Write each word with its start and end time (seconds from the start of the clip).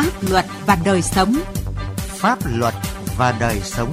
Pháp 0.00 0.30
luật 0.30 0.44
và 0.66 0.78
đời 0.84 1.02
sống. 1.02 1.36
Pháp 1.96 2.38
luật 2.54 2.74
và 3.16 3.36
đời 3.40 3.60
sống. 3.62 3.92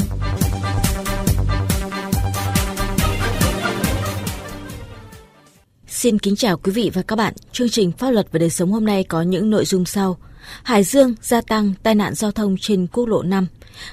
Xin 5.88 6.20
kính 6.20 6.36
chào 6.36 6.58
quý 6.58 6.72
vị 6.72 6.92
và 6.94 7.02
các 7.02 7.16
bạn. 7.16 7.34
Chương 7.52 7.70
trình 7.70 7.92
Pháp 7.92 8.12
luật 8.12 8.28
và 8.32 8.40
đời 8.40 8.50
sống 8.50 8.72
hôm 8.72 8.86
nay 8.86 9.04
có 9.04 9.22
những 9.22 9.50
nội 9.50 9.66
dung 9.66 9.86
sau. 9.86 10.18
Hải 10.64 10.84
Dương 10.84 11.16
gia 11.22 11.42
tăng 11.42 11.74
tai 11.84 11.96
nạn 11.96 12.14
giao 12.16 12.32
thông 12.32 12.56
trên 12.62 12.88
quốc 12.88 13.06
lộ 13.06 13.24
5. 13.24 13.48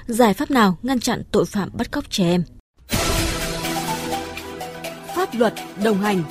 Giải 0.06 0.34
pháp 0.34 0.50
nào 0.50 0.78
ngăn 0.82 1.00
chặn 1.00 1.22
tội 1.30 1.44
phạm 1.44 1.68
bắt 1.72 1.90
cóc 1.90 2.04
trẻ 2.10 2.24
em? 2.24 2.44
Pháp 5.16 5.28
luật 5.34 5.54
đồng 5.84 6.00
hành 6.00 6.22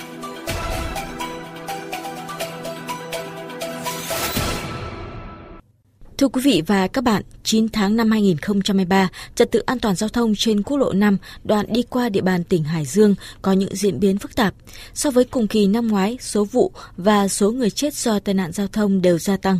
Thưa 6.23 6.29
quý 6.29 6.41
vị 6.41 6.61
và 6.67 6.87
các 6.87 7.03
bạn, 7.03 7.23
9 7.43 7.69
tháng 7.69 7.95
năm 7.95 8.11
2023, 8.11 9.09
trật 9.35 9.51
tự 9.51 9.59
an 9.59 9.79
toàn 9.79 9.95
giao 9.95 10.09
thông 10.09 10.33
trên 10.35 10.63
quốc 10.63 10.77
lộ 10.77 10.93
5 10.93 11.17
đoạn 11.43 11.65
đi 11.69 11.83
qua 11.83 12.09
địa 12.09 12.21
bàn 12.21 12.43
tỉnh 12.43 12.63
Hải 12.63 12.85
Dương 12.85 13.15
có 13.41 13.51
những 13.51 13.75
diễn 13.75 13.99
biến 13.99 14.17
phức 14.17 14.35
tạp. 14.35 14.53
So 14.93 15.11
với 15.11 15.23
cùng 15.23 15.47
kỳ 15.47 15.67
năm 15.67 15.87
ngoái, 15.87 16.17
số 16.21 16.43
vụ 16.43 16.71
và 16.97 17.27
số 17.27 17.51
người 17.51 17.69
chết 17.69 17.93
do 17.93 18.19
tai 18.19 18.35
nạn 18.35 18.51
giao 18.51 18.67
thông 18.67 19.01
đều 19.01 19.19
gia 19.19 19.37
tăng. 19.37 19.59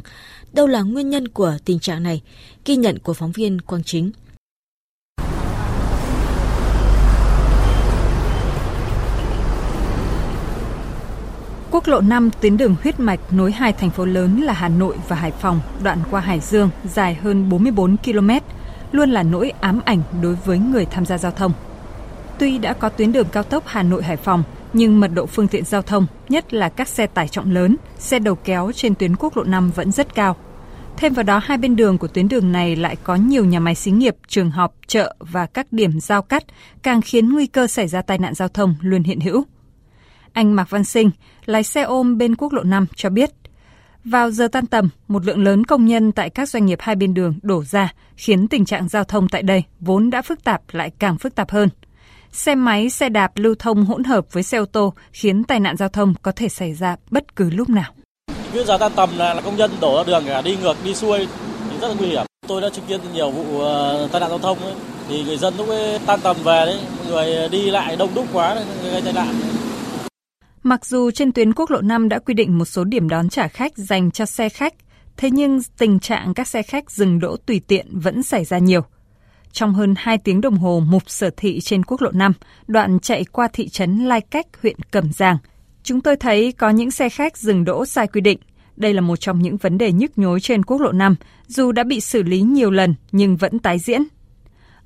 Đâu 0.54 0.68
là 0.68 0.82
nguyên 0.82 1.10
nhân 1.10 1.28
của 1.28 1.58
tình 1.66 1.80
trạng 1.80 2.04
này? 2.04 2.22
Ghi 2.66 2.76
nhận 2.76 3.00
của 3.00 3.14
phóng 3.14 3.32
viên 3.32 3.62
Quang 3.62 3.84
Chính. 3.84 4.12
Quốc 11.84 11.94
lộ 11.94 12.02
5 12.02 12.30
tuyến 12.42 12.58
đường 12.58 12.76
huyết 12.84 13.00
mạch 13.00 13.20
nối 13.32 13.52
hai 13.52 13.74
thành 13.74 13.90
phố 13.90 14.06
lớn 14.06 14.42
là 14.42 14.54
Hà 14.54 14.70
Nội 14.70 14.96
và 15.08 15.16
Hải 15.16 15.32
Phòng, 15.32 15.60
đoạn 15.84 16.00
qua 16.12 16.22
Hải 16.22 16.40
Dương 16.40 16.70
dài 16.94 17.16
hơn 17.16 17.50
44 17.50 17.98
km, 17.98 18.30
luôn 18.92 19.10
là 19.10 19.24
nỗi 19.24 19.50
ám 19.50 19.82
ảnh 19.86 20.02
đối 20.22 20.36
với 20.36 20.58
người 20.58 20.86
tham 20.86 21.06
gia 21.06 21.18
giao 21.18 21.32
thông. 21.32 21.52
Tuy 22.40 22.58
đã 22.58 22.74
có 22.74 22.90
tuyến 22.90 23.12
đường 23.12 23.28
cao 23.32 23.44
tốc 23.44 23.64
Hà 23.68 23.84
Nội 23.84 24.04
Hải 24.04 24.18
Phòng, 24.18 24.44
nhưng 24.74 25.00
mật 25.00 25.08
độ 25.08 25.26
phương 25.26 25.48
tiện 25.48 25.66
giao 25.66 25.82
thông, 25.82 26.08
nhất 26.30 26.54
là 26.54 26.70
các 26.70 26.88
xe 26.88 27.08
tải 27.08 27.28
trọng 27.28 27.52
lớn, 27.52 27.76
xe 27.98 28.20
đầu 28.20 28.36
kéo 28.36 28.72
trên 28.76 28.96
tuyến 28.96 29.16
quốc 29.16 29.38
lộ 29.38 29.44
5 29.44 29.72
vẫn 29.76 29.92
rất 29.92 30.16
cao. 30.16 30.36
Thêm 30.98 31.14
vào 31.14 31.24
đó, 31.24 31.42
hai 31.44 31.58
bên 31.58 31.76
đường 31.76 31.98
của 31.98 32.08
tuyến 32.08 32.28
đường 32.28 32.52
này 32.52 32.76
lại 32.76 32.96
có 33.04 33.16
nhiều 33.16 33.46
nhà 33.46 33.60
máy 33.60 33.76
xí 33.76 33.92
nghiệp, 33.92 34.16
trường 34.28 34.52
học, 34.52 34.76
chợ 34.88 35.16
và 35.20 35.46
các 35.46 35.74
điểm 35.74 36.00
giao 36.00 36.22
cắt, 36.22 36.44
càng 36.84 37.02
khiến 37.02 37.30
nguy 37.34 37.48
cơ 37.48 37.68
xảy 37.68 37.88
ra 37.88 38.02
tai 38.02 38.18
nạn 38.18 38.34
giao 38.34 38.48
thông 38.48 38.76
luôn 38.82 39.04
hiện 39.04 39.20
hữu. 39.20 39.46
Anh 40.34 40.56
Mạc 40.56 40.70
Văn 40.70 40.84
Sinh, 40.84 41.12
lái 41.46 41.64
xe 41.64 41.82
ôm 41.82 42.18
bên 42.18 42.36
quốc 42.36 42.54
lộ 42.54 42.64
5 42.64 42.86
cho 42.96 43.10
biết, 43.10 43.32
vào 44.06 44.32
giờ 44.32 44.48
tan 44.48 44.66
tầm, 44.66 44.90
một 45.08 45.26
lượng 45.26 45.44
lớn 45.44 45.64
công 45.64 45.86
nhân 45.86 46.12
tại 46.12 46.30
các 46.30 46.50
doanh 46.50 46.66
nghiệp 46.66 46.78
hai 46.82 46.96
bên 46.96 47.14
đường 47.14 47.36
đổ 47.42 47.64
ra, 47.64 47.94
khiến 48.16 48.48
tình 48.48 48.66
trạng 48.66 48.90
giao 48.90 49.04
thông 49.04 49.30
tại 49.30 49.44
đây 49.44 49.64
vốn 49.80 50.10
đã 50.10 50.22
phức 50.22 50.44
tạp 50.44 50.62
lại 50.72 50.92
càng 51.00 51.18
phức 51.18 51.36
tạp 51.36 51.52
hơn. 51.52 51.70
Xe 52.32 52.56
máy, 52.56 52.90
xe 52.90 53.10
đạp 53.10 53.32
lưu 53.36 53.56
thông 53.60 53.86
hỗn 53.86 54.04
hợp 54.04 54.26
với 54.32 54.44
xe 54.44 54.58
ô 54.58 54.66
tô 54.66 54.94
khiến 55.12 55.44
tai 55.44 55.60
nạn 55.60 55.78
giao 55.78 55.90
thông 55.90 56.14
có 56.22 56.32
thể 56.32 56.50
xảy 56.50 56.74
ra 56.74 56.96
bất 57.10 57.36
cứ 57.36 57.50
lúc 57.50 57.70
nào. 57.70 57.92
Cứ 58.54 58.64
giờ 58.64 58.78
tan 58.78 58.92
tầm 58.96 59.10
là, 59.18 59.34
là 59.34 59.42
công 59.42 59.56
nhân 59.56 59.72
đổ 59.82 59.98
ra 59.98 60.04
đường 60.04 60.24
cả 60.26 60.42
đi 60.42 60.58
ngược 60.62 60.78
đi 60.86 60.96
xuôi 60.96 61.28
thì 61.72 61.78
rất 61.82 61.88
là 61.88 61.94
nguy 62.00 62.08
hiểm. 62.08 62.26
Tôi 62.48 62.62
đã 62.62 62.70
chứng 62.70 62.86
kiến 62.86 63.00
nhiều 63.14 63.32
vụ 63.32 63.58
uh, 63.58 64.12
tai 64.12 64.22
nạn 64.22 64.30
giao 64.30 64.40
thông 64.40 64.60
ấy. 64.64 64.74
thì 65.10 65.24
người 65.24 65.38
dân 65.38 65.54
lúc 65.58 65.70
ấy 65.70 66.00
tan 66.06 66.20
tầm 66.24 66.36
về 66.44 66.66
đấy, 66.66 66.80
mọi 66.98 67.08
người 67.08 67.50
đi 67.50 67.72
lại 67.72 67.96
đông 67.96 68.10
đúc 68.16 68.26
quá 68.34 68.56
gây 68.92 69.02
tai 69.02 69.14
nạn. 69.14 69.36
Mặc 70.64 70.86
dù 70.86 71.12
trên 71.12 71.32
tuyến 71.32 71.54
quốc 71.54 71.72
lộ 71.72 71.82
5 71.82 72.10
đã 72.10 72.20
quy 72.20 72.34
định 72.34 72.58
một 72.58 72.66
số 72.66 72.84
điểm 72.84 73.10
đón 73.10 73.30
trả 73.30 73.48
khách 73.48 73.78
dành 73.78 74.12
cho 74.12 74.26
xe 74.26 74.50
khách, 74.50 74.74
thế 75.18 75.30
nhưng 75.32 75.60
tình 75.78 76.00
trạng 76.00 76.34
các 76.34 76.48
xe 76.48 76.64
khách 76.64 76.92
dừng 76.92 77.20
đỗ 77.20 77.38
tùy 77.38 77.62
tiện 77.68 78.00
vẫn 78.00 78.24
xảy 78.24 78.46
ra 78.46 78.58
nhiều. 78.58 78.82
Trong 79.52 79.74
hơn 79.74 79.94
2 79.98 80.18
tiếng 80.18 80.42
đồng 80.42 80.58
hồ 80.58 80.84
mục 80.88 81.04
sở 81.08 81.30
thị 81.38 81.60
trên 81.60 81.84
quốc 81.84 82.02
lộ 82.02 82.12
5, 82.12 82.34
đoạn 82.68 83.00
chạy 83.00 83.24
qua 83.32 83.48
thị 83.54 83.70
trấn 83.70 83.98
Lai 83.98 84.22
Cách, 84.22 84.48
huyện 84.62 84.76
Cẩm 84.92 85.14
Giàng, 85.14 85.38
chúng 85.84 86.02
tôi 86.02 86.16
thấy 86.16 86.52
có 86.52 86.70
những 86.70 86.92
xe 86.92 87.10
khách 87.10 87.38
dừng 87.38 87.66
đỗ 87.66 87.86
sai 87.86 88.08
quy 88.08 88.22
định. 88.22 88.40
Đây 88.76 88.94
là 88.94 89.02
một 89.02 89.16
trong 89.16 89.42
những 89.42 89.58
vấn 89.58 89.78
đề 89.78 89.92
nhức 89.92 90.18
nhối 90.18 90.40
trên 90.40 90.66
quốc 90.66 90.82
lộ 90.82 90.92
5, 90.92 91.16
dù 91.48 91.72
đã 91.72 91.84
bị 91.84 92.00
xử 92.00 92.24
lý 92.24 92.42
nhiều 92.42 92.72
lần 92.72 92.96
nhưng 93.12 93.38
vẫn 93.38 93.60
tái 93.60 93.80
diễn. 93.80 94.04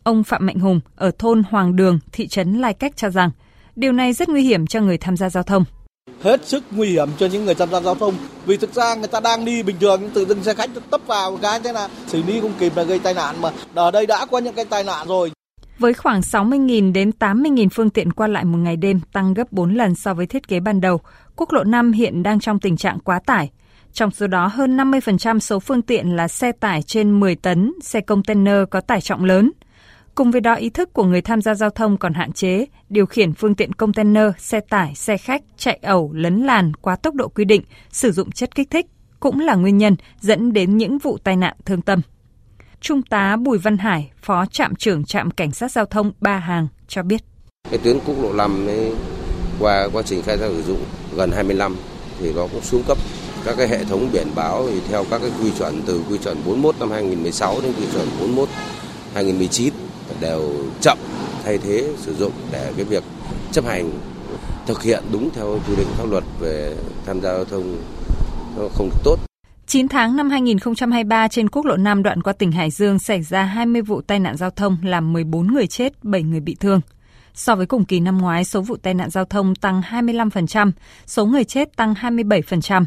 Ông 0.03 0.23
Phạm 0.23 0.45
Mạnh 0.45 0.59
Hùng 0.59 0.79
ở 0.95 1.11
thôn 1.19 1.43
Hoàng 1.43 1.75
Đường, 1.75 1.99
thị 2.11 2.27
trấn 2.27 2.53
Lai 2.53 2.73
Cách 2.73 2.97
cho 2.97 3.09
rằng– 3.09 3.31
Điều 3.77 3.91
này 3.91 4.13
rất 4.13 4.29
nguy 4.29 4.43
hiểm 4.43 4.67
cho 4.67 4.81
người 4.81 4.97
tham 4.97 5.17
gia 5.17 5.29
giao 5.29 5.43
thông. 5.43 5.63
Hết 6.21 6.45
sức 6.45 6.63
nguy 6.71 6.89
hiểm 6.89 7.09
cho 7.17 7.25
những 7.25 7.45
người 7.45 7.55
tham 7.55 7.69
gia 7.71 7.81
giao 7.81 7.95
thông 7.95 8.15
vì 8.45 8.57
thực 8.57 8.73
ra 8.73 8.95
người 8.95 9.07
ta 9.07 9.19
đang 9.19 9.45
đi 9.45 9.63
bình 9.63 9.75
thường 9.79 10.09
tự 10.13 10.25
dưng 10.25 10.43
xe 10.43 10.53
khách 10.53 10.69
tấp 10.89 11.01
vào 11.07 11.31
một 11.31 11.37
cái 11.41 11.59
thế 11.63 11.73
là 11.73 11.89
xử 12.07 12.23
lý 12.23 12.41
không 12.41 12.53
kịp 12.59 12.73
là 12.75 12.83
gây 12.83 12.99
tai 12.99 13.13
nạn 13.13 13.35
mà 13.41 13.51
ở 13.73 13.91
đây 13.91 14.05
đã 14.05 14.25
có 14.25 14.37
những 14.37 14.55
cái 14.55 14.65
tai 14.65 14.83
nạn 14.83 15.07
rồi. 15.07 15.31
Với 15.79 15.93
khoảng 15.93 16.21
60.000 16.21 16.93
đến 16.93 17.11
80.000 17.19 17.67
phương 17.73 17.89
tiện 17.89 18.13
qua 18.13 18.27
lại 18.27 18.45
một 18.45 18.57
ngày 18.57 18.77
đêm, 18.77 18.99
tăng 19.13 19.33
gấp 19.33 19.51
4 19.51 19.75
lần 19.75 19.95
so 19.95 20.13
với 20.13 20.25
thiết 20.25 20.47
kế 20.47 20.59
ban 20.59 20.81
đầu, 20.81 21.01
quốc 21.35 21.53
lộ 21.53 21.63
5 21.63 21.91
hiện 21.91 22.23
đang 22.23 22.39
trong 22.39 22.59
tình 22.59 22.77
trạng 22.77 22.99
quá 22.99 23.19
tải. 23.25 23.51
Trong 23.93 24.11
số 24.11 24.27
đó, 24.27 24.47
hơn 24.47 24.77
50% 24.77 25.39
số 25.39 25.59
phương 25.59 25.81
tiện 25.81 26.15
là 26.15 26.27
xe 26.27 26.51
tải 26.51 26.81
trên 26.81 27.19
10 27.19 27.35
tấn, 27.35 27.73
xe 27.81 28.01
container 28.01 28.63
có 28.71 28.81
tải 28.81 29.01
trọng 29.01 29.23
lớn– 29.23 29.51
Cùng 30.17 30.31
với 30.31 30.41
đó 30.41 30.53
ý 30.55 30.69
thức 30.69 30.93
của 30.93 31.03
người 31.03 31.21
tham 31.21 31.41
gia 31.41 31.55
giao 31.55 31.69
thông 31.69 31.97
còn 31.97 32.13
hạn 32.13 32.31
chế, 32.31 32.65
điều 32.89 33.05
khiển 33.05 33.33
phương 33.33 33.55
tiện 33.55 33.73
container, 33.73 34.23
xe 34.37 34.59
tải, 34.59 34.95
xe 34.95 35.17
khách 35.17 35.41
chạy 35.57 35.79
ẩu, 35.81 36.11
lấn 36.13 36.43
làn 36.43 36.73
quá 36.73 36.95
tốc 36.95 37.15
độ 37.15 37.27
quy 37.27 37.45
định, 37.45 37.61
sử 37.91 38.11
dụng 38.11 38.31
chất 38.31 38.55
kích 38.55 38.69
thích 38.71 38.85
cũng 39.19 39.39
là 39.39 39.55
nguyên 39.55 39.77
nhân 39.77 39.95
dẫn 40.19 40.53
đến 40.53 40.77
những 40.77 40.97
vụ 40.97 41.17
tai 41.23 41.35
nạn 41.35 41.57
thương 41.65 41.81
tâm. 41.81 42.01
Trung 42.81 43.01
tá 43.01 43.35
Bùi 43.35 43.57
Văn 43.57 43.77
Hải, 43.77 44.11
Phó 44.21 44.45
trạm 44.45 44.75
trưởng 44.75 45.05
trạm 45.05 45.31
cảnh 45.31 45.51
sát 45.51 45.71
giao 45.71 45.85
thông 45.85 46.11
Ba 46.21 46.37
Hàng 46.37 46.67
cho 46.87 47.03
biết. 47.03 47.21
Cái 47.69 47.79
tuyến 47.83 47.99
quốc 48.05 48.15
lộ 48.21 48.33
5 48.33 48.67
ấy, 48.67 48.91
qua 49.59 49.89
quá 49.93 50.01
trình 50.05 50.21
khai 50.21 50.37
thác 50.37 50.47
sử 50.47 50.63
dụng 50.63 50.79
gần 51.15 51.31
25 51.31 51.75
thì 52.19 52.33
nó 52.33 52.47
cũng 52.51 52.61
xuống 52.61 52.83
cấp 52.87 52.97
các 53.45 53.55
cái 53.57 53.67
hệ 53.67 53.83
thống 53.83 54.09
biển 54.13 54.27
báo 54.35 54.67
thì 54.71 54.79
theo 54.89 55.05
các 55.09 55.21
cái 55.21 55.31
quy 55.41 55.51
chuẩn 55.57 55.81
từ 55.85 56.03
quy 56.09 56.17
chuẩn 56.17 56.37
41 56.45 56.75
năm 56.79 56.91
2016 56.91 57.61
đến 57.61 57.73
quy 57.77 57.85
chuẩn 57.93 58.07
41 58.19 58.49
2019 59.13 59.73
đều 60.21 60.53
chậm 60.81 60.97
thay 61.43 61.57
thế 61.57 61.93
sử 61.97 62.15
dụng 62.15 62.31
để 62.51 62.73
cái 62.75 62.85
việc 62.85 63.03
chấp 63.51 63.65
hành 63.65 63.91
thực 64.67 64.83
hiện 64.83 65.03
đúng 65.11 65.29
theo 65.33 65.59
quy 65.67 65.75
định 65.75 65.87
pháp 65.97 66.05
luật 66.09 66.23
về 66.39 66.75
tham 67.05 67.21
gia 67.21 67.33
giao 67.33 67.45
thông 67.45 67.77
nó 68.57 68.67
không 68.73 68.89
được 68.89 69.01
tốt. 69.03 69.19
9 69.67 69.87
tháng 69.87 70.15
năm 70.15 70.29
2023 70.29 71.27
trên 71.27 71.49
quốc 71.49 71.65
lộ 71.65 71.77
5 71.77 72.03
đoạn 72.03 72.23
qua 72.23 72.33
tỉnh 72.33 72.51
Hải 72.51 72.71
Dương 72.71 72.99
xảy 72.99 73.21
ra 73.21 73.43
20 73.43 73.81
vụ 73.81 74.01
tai 74.01 74.19
nạn 74.19 74.37
giao 74.37 74.49
thông 74.49 74.77
làm 74.83 75.13
14 75.13 75.47
người 75.47 75.67
chết, 75.67 76.03
7 76.03 76.23
người 76.23 76.39
bị 76.39 76.55
thương. 76.59 76.81
So 77.33 77.55
với 77.55 77.65
cùng 77.65 77.85
kỳ 77.85 77.99
năm 77.99 78.17
ngoái, 78.17 78.43
số 78.43 78.61
vụ 78.61 78.77
tai 78.77 78.93
nạn 78.93 79.09
giao 79.09 79.25
thông 79.25 79.55
tăng 79.55 79.81
25%, 79.81 80.71
số 81.05 81.25
người 81.25 81.43
chết 81.43 81.75
tăng 81.75 81.93
27%. 81.93 82.85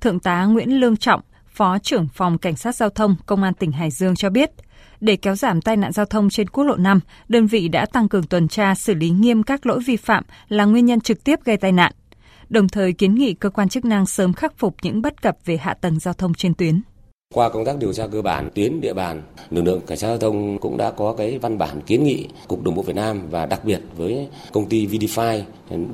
Thượng 0.00 0.20
tá 0.20 0.44
Nguyễn 0.44 0.80
Lương 0.80 0.96
Trọng, 0.96 1.20
Phó 1.54 1.78
trưởng 1.78 2.08
phòng 2.14 2.38
Cảnh 2.38 2.56
sát 2.56 2.76
Giao 2.76 2.90
thông 2.90 3.16
Công 3.26 3.42
an 3.42 3.54
tỉnh 3.54 3.72
Hải 3.72 3.90
Dương 3.90 4.16
cho 4.16 4.30
biết– 4.30 4.50
để 5.00 5.16
kéo 5.16 5.34
giảm 5.34 5.62
tai 5.62 5.76
nạn 5.76 5.92
giao 5.92 6.06
thông 6.06 6.30
trên 6.30 6.48
quốc 6.48 6.64
lộ 6.64 6.76
5, 6.76 7.00
đơn 7.28 7.46
vị 7.46 7.68
đã 7.68 7.86
tăng 7.86 8.08
cường 8.08 8.26
tuần 8.26 8.48
tra 8.48 8.74
xử 8.74 8.94
lý 8.94 9.10
nghiêm 9.10 9.42
các 9.42 9.66
lỗi 9.66 9.80
vi 9.86 9.96
phạm 9.96 10.24
là 10.48 10.64
nguyên 10.64 10.86
nhân 10.86 11.00
trực 11.00 11.24
tiếp 11.24 11.38
gây 11.44 11.56
tai 11.56 11.72
nạn. 11.72 11.92
Đồng 12.48 12.68
thời 12.68 12.92
kiến 12.92 13.14
nghị 13.14 13.34
cơ 13.34 13.50
quan 13.50 13.68
chức 13.68 13.84
năng 13.84 14.06
sớm 14.06 14.32
khắc 14.32 14.58
phục 14.58 14.76
những 14.82 15.02
bất 15.02 15.22
cập 15.22 15.36
về 15.44 15.56
hạ 15.56 15.74
tầng 15.74 15.98
giao 15.98 16.14
thông 16.14 16.34
trên 16.34 16.54
tuyến. 16.54 16.80
Qua 17.34 17.48
công 17.48 17.64
tác 17.64 17.78
điều 17.78 17.92
tra 17.92 18.06
cơ 18.06 18.22
bản 18.22 18.50
tuyến 18.54 18.80
địa 18.80 18.92
bàn, 18.92 19.22
lực 19.50 19.62
lượng 19.62 19.80
cảnh 19.86 19.98
sát 19.98 20.08
giao 20.08 20.18
thông 20.18 20.58
cũng 20.58 20.76
đã 20.76 20.90
có 20.90 21.14
cái 21.18 21.38
văn 21.38 21.58
bản 21.58 21.80
kiến 21.80 22.04
nghị 22.04 22.28
Cục 22.48 22.62
Đường 22.62 22.74
bộ 22.74 22.82
Việt 22.82 22.96
Nam 22.96 23.20
và 23.30 23.46
đặc 23.46 23.64
biệt 23.64 23.80
với 23.96 24.28
công 24.52 24.68
ty 24.68 24.86
Vidify 24.86 25.42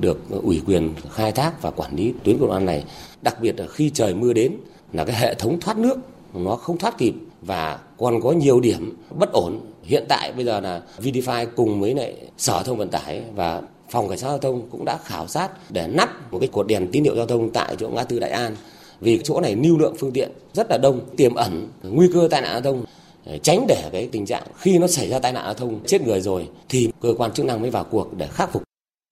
được 0.01 0.31
ủy 0.31 0.63
quyền 0.67 0.95
khai 1.13 1.33
thác 1.33 1.63
và 1.63 1.71
quản 1.71 1.97
lý 1.97 2.15
tuyến 2.25 2.39
quốc 2.39 2.49
lộ 2.49 2.59
này. 2.59 2.85
Đặc 3.23 3.37
biệt 3.41 3.61
là 3.61 3.67
khi 3.67 3.91
trời 3.91 4.15
mưa 4.15 4.33
đến 4.33 4.57
là 4.93 5.05
cái 5.05 5.17
hệ 5.17 5.35
thống 5.35 5.61
thoát 5.61 5.79
nước 5.79 5.99
nó 6.35 6.57
không 6.57 6.79
thoát 6.79 6.99
kịp 6.99 7.15
và 7.47 7.79
còn 7.99 8.21
có 8.21 8.33
nhiều 8.33 8.61
điểm 8.61 8.97
bất 9.19 9.33
ổn. 9.33 9.61
Hiện 9.83 10.05
tại 10.09 10.33
bây 10.33 10.45
giờ 10.45 10.61
là 10.61 10.83
VDFi 10.99 11.47
cùng 11.57 11.81
với 11.81 11.95
lại 11.95 12.17
Sở 12.39 12.63
Thông 12.63 12.79
Vận 12.79 12.89
tải 12.89 13.23
và 13.35 13.63
Phòng 13.91 14.09
Cảnh 14.09 14.19
sát 14.19 14.29
Giao 14.29 14.39
thông 14.39 14.69
cũng 14.71 14.85
đã 14.85 14.99
khảo 15.05 15.27
sát 15.27 15.49
để 15.71 15.89
nắp 15.89 16.33
một 16.33 16.39
cái 16.39 16.49
cột 16.53 16.67
đèn 16.67 16.89
tín 16.93 17.05
hiệu 17.05 17.17
giao 17.17 17.27
thông 17.27 17.51
tại 17.51 17.77
chỗ 17.79 17.89
ngã 17.89 18.05
tư 18.05 18.19
Đại 18.19 18.31
An. 18.31 18.57
Vì 19.01 19.21
chỗ 19.25 19.41
này 19.41 19.57
lưu 19.57 19.79
lượng 19.79 19.95
phương 19.99 20.13
tiện 20.13 20.31
rất 20.53 20.67
là 20.71 20.79
đông, 20.79 21.01
tiềm 21.17 21.35
ẩn 21.35 21.69
nguy 21.83 22.09
cơ 22.15 22.29
tai 22.31 22.41
nạn 22.41 22.53
giao 22.53 22.61
thông 22.73 22.85
tránh 23.43 23.67
để 23.69 23.89
cái 23.93 24.09
tình 24.13 24.27
trạng 24.27 24.43
khi 24.59 24.79
nó 24.79 24.87
xảy 24.87 25.09
ra 25.09 25.19
tai 25.19 25.33
nạn 25.33 25.45
giao 25.45 25.55
thông 25.55 25.85
chết 25.87 26.03
người 26.03 26.21
rồi 26.21 26.49
thì 26.69 26.91
cơ 27.01 27.15
quan 27.19 27.33
chức 27.33 27.47
năng 27.47 27.61
mới 27.61 27.71
vào 27.71 27.85
cuộc 27.85 28.17
để 28.17 28.27
khắc 28.27 28.53
phục. 28.53 28.63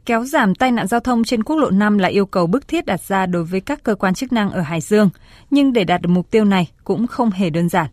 Kéo 0.06 0.24
giảm 0.24 0.54
tai 0.54 0.72
nạn 0.72 0.86
giao 0.86 1.00
thông 1.00 1.24
trên 1.24 1.42
quốc 1.42 1.56
lộ 1.56 1.70
5 1.70 1.98
là 1.98 2.08
yêu 2.08 2.26
cầu 2.26 2.46
bức 2.46 2.68
thiết 2.68 2.86
đặt 2.86 3.00
ra 3.00 3.26
đối 3.26 3.44
với 3.44 3.60
các 3.60 3.82
cơ 3.82 3.94
quan 3.94 4.14
chức 4.14 4.32
năng 4.32 4.50
ở 4.50 4.60
Hải 4.60 4.80
Dương, 4.80 5.10
nhưng 5.50 5.72
để 5.72 5.84
đạt 5.84 6.02
được 6.02 6.08
mục 6.08 6.30
tiêu 6.30 6.44
này 6.44 6.70
cũng 6.84 7.06
không 7.06 7.30
hề 7.30 7.50
đơn 7.50 7.68
giản. 7.68 7.86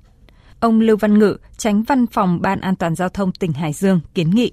Ông 0.61 0.79
Lưu 0.79 0.97
Văn 0.97 1.19
Ngự, 1.19 1.37
tránh 1.57 1.83
văn 1.83 2.07
phòng 2.07 2.41
Ban 2.41 2.61
An 2.61 2.75
toàn 2.75 2.95
Giao 2.95 3.09
thông 3.09 3.31
tỉnh 3.31 3.53
Hải 3.53 3.73
Dương 3.73 3.99
kiến 4.13 4.29
nghị. 4.29 4.51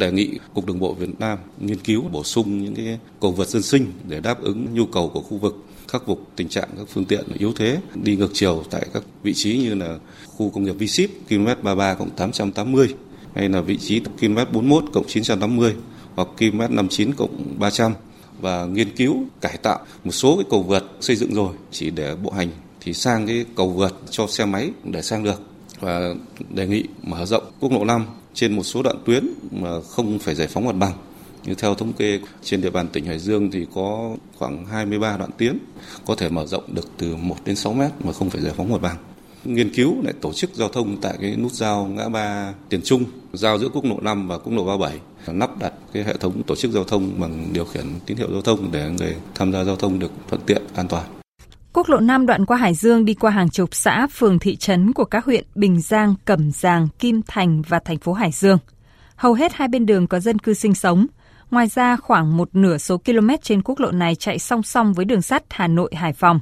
Đề 0.00 0.12
nghị 0.12 0.38
Cục 0.54 0.66
Đường 0.66 0.78
bộ 0.78 0.94
Việt 0.94 1.20
Nam 1.20 1.38
nghiên 1.60 1.78
cứu 1.78 2.02
bổ 2.12 2.24
sung 2.24 2.64
những 2.64 2.74
cái 2.74 2.98
cầu 3.20 3.32
vượt 3.32 3.48
dân 3.48 3.62
sinh 3.62 3.92
để 4.08 4.20
đáp 4.20 4.42
ứng 4.42 4.74
nhu 4.74 4.86
cầu 4.86 5.10
của 5.14 5.20
khu 5.20 5.38
vực 5.38 5.56
khắc 5.88 6.02
phục 6.06 6.20
tình 6.36 6.48
trạng 6.48 6.68
các 6.76 6.86
phương 6.88 7.04
tiện 7.04 7.24
yếu 7.38 7.52
thế 7.56 7.78
đi 7.94 8.16
ngược 8.16 8.30
chiều 8.32 8.64
tại 8.70 8.86
các 8.94 9.02
vị 9.22 9.34
trí 9.34 9.58
như 9.58 9.74
là 9.74 9.98
khu 10.26 10.50
công 10.50 10.64
nghiệp 10.64 10.72
V 10.72 10.82
ship 10.88 11.28
km 11.28 11.44
33 11.44 11.94
cộng 11.94 12.10
880 12.10 12.94
hay 13.34 13.48
là 13.48 13.60
vị 13.60 13.78
trí 13.78 14.00
km 14.00 14.34
41 14.34 14.84
cộng 14.92 15.06
980 15.06 15.74
hoặc 16.14 16.28
km 16.38 16.58
59 16.58 17.14
cộng 17.14 17.58
300 17.58 17.92
và 18.40 18.64
nghiên 18.64 18.96
cứu 18.96 19.16
cải 19.40 19.56
tạo 19.62 19.78
một 20.04 20.12
số 20.12 20.36
cái 20.36 20.44
cầu 20.50 20.62
vượt 20.62 20.84
xây 21.00 21.16
dựng 21.16 21.34
rồi 21.34 21.54
chỉ 21.70 21.90
để 21.90 22.16
bộ 22.22 22.30
hành 22.30 22.48
thì 22.84 22.92
sang 22.92 23.26
cái 23.26 23.44
cầu 23.56 23.68
vượt 23.68 23.94
cho 24.10 24.26
xe 24.26 24.44
máy 24.44 24.70
để 24.84 25.02
sang 25.02 25.24
được 25.24 25.42
và 25.80 26.14
đề 26.50 26.66
nghị 26.66 26.84
mở 27.02 27.26
rộng 27.26 27.44
quốc 27.60 27.72
lộ 27.72 27.84
5 27.84 28.06
trên 28.34 28.56
một 28.56 28.62
số 28.62 28.82
đoạn 28.82 28.96
tuyến 29.04 29.26
mà 29.50 29.70
không 29.88 30.18
phải 30.18 30.34
giải 30.34 30.46
phóng 30.46 30.64
mặt 30.64 30.72
bằng. 30.72 30.92
Như 31.44 31.54
theo 31.54 31.74
thống 31.74 31.92
kê 31.92 32.20
trên 32.42 32.60
địa 32.60 32.70
bàn 32.70 32.88
tỉnh 32.88 33.04
Hải 33.04 33.18
Dương 33.18 33.50
thì 33.50 33.66
có 33.74 34.16
khoảng 34.38 34.66
23 34.66 35.16
đoạn 35.16 35.30
tuyến 35.38 35.58
có 36.06 36.14
thể 36.14 36.28
mở 36.28 36.46
rộng 36.46 36.74
được 36.74 36.88
từ 36.98 37.16
1 37.16 37.36
đến 37.44 37.56
6 37.56 37.72
mét 37.72 37.90
mà 38.04 38.12
không 38.12 38.30
phải 38.30 38.42
giải 38.42 38.52
phóng 38.56 38.72
mặt 38.72 38.82
bằng. 38.82 38.96
Nghiên 39.44 39.74
cứu 39.74 39.94
lại 40.02 40.14
tổ 40.20 40.32
chức 40.32 40.54
giao 40.54 40.68
thông 40.68 41.00
tại 41.00 41.14
cái 41.20 41.36
nút 41.36 41.52
giao 41.52 41.86
ngã 41.86 42.08
ba 42.08 42.54
Tiền 42.68 42.80
Trung, 42.84 43.04
giao 43.32 43.58
giữa 43.58 43.68
quốc 43.68 43.84
lộ 43.84 44.00
5 44.00 44.28
và 44.28 44.38
quốc 44.38 44.52
lộ 44.52 44.64
37 44.64 44.98
lắp 45.26 45.58
đặt 45.58 45.72
cái 45.92 46.04
hệ 46.04 46.16
thống 46.16 46.42
tổ 46.42 46.56
chức 46.56 46.70
giao 46.70 46.84
thông 46.84 47.20
bằng 47.20 47.48
điều 47.52 47.64
khiển 47.64 47.84
tín 48.06 48.16
hiệu 48.16 48.28
giao 48.32 48.42
thông 48.42 48.72
để 48.72 48.90
người 48.98 49.16
tham 49.34 49.52
gia 49.52 49.64
giao 49.64 49.76
thông 49.76 49.98
được 49.98 50.10
thuận 50.28 50.40
tiện, 50.46 50.62
an 50.74 50.88
toàn. 50.88 51.23
Quốc 51.74 51.88
lộ 51.88 52.00
5 52.00 52.26
đoạn 52.26 52.46
qua 52.46 52.56
Hải 52.56 52.74
Dương 52.74 53.04
đi 53.04 53.14
qua 53.14 53.30
hàng 53.30 53.50
chục 53.50 53.74
xã, 53.74 54.06
phường, 54.06 54.38
thị 54.38 54.56
trấn 54.56 54.92
của 54.92 55.04
các 55.04 55.24
huyện 55.24 55.44
Bình 55.54 55.80
Giang, 55.80 56.14
Cẩm 56.24 56.50
Giàng, 56.52 56.88
Kim 56.98 57.20
Thành 57.26 57.62
và 57.68 57.78
thành 57.78 57.98
phố 57.98 58.12
Hải 58.12 58.32
Dương. 58.32 58.58
Hầu 59.16 59.34
hết 59.34 59.52
hai 59.52 59.68
bên 59.68 59.86
đường 59.86 60.06
có 60.06 60.20
dân 60.20 60.38
cư 60.38 60.54
sinh 60.54 60.74
sống. 60.74 61.06
Ngoài 61.50 61.66
ra, 61.66 61.96
khoảng 61.96 62.36
một 62.36 62.48
nửa 62.52 62.78
số 62.78 62.98
km 62.98 63.28
trên 63.42 63.62
quốc 63.62 63.80
lộ 63.80 63.90
này 63.90 64.14
chạy 64.14 64.38
song 64.38 64.62
song 64.62 64.92
với 64.92 65.04
đường 65.04 65.22
sắt 65.22 65.44
Hà 65.50 65.68
Nội-Hải 65.68 66.12
Phòng. 66.12 66.40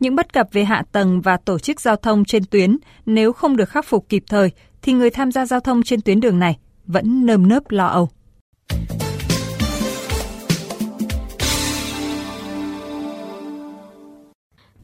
Những 0.00 0.14
bất 0.14 0.32
cập 0.32 0.46
về 0.52 0.64
hạ 0.64 0.82
tầng 0.92 1.20
và 1.20 1.36
tổ 1.36 1.58
chức 1.58 1.80
giao 1.80 1.96
thông 1.96 2.24
trên 2.24 2.44
tuyến 2.44 2.76
nếu 3.06 3.32
không 3.32 3.56
được 3.56 3.68
khắc 3.68 3.86
phục 3.86 4.08
kịp 4.08 4.24
thời 4.28 4.50
thì 4.82 4.92
người 4.92 5.10
tham 5.10 5.32
gia 5.32 5.46
giao 5.46 5.60
thông 5.60 5.82
trên 5.82 6.00
tuyến 6.00 6.20
đường 6.20 6.38
này 6.38 6.58
vẫn 6.86 7.26
nơm 7.26 7.48
nớp 7.48 7.70
lo 7.70 7.86
âu. 7.86 8.08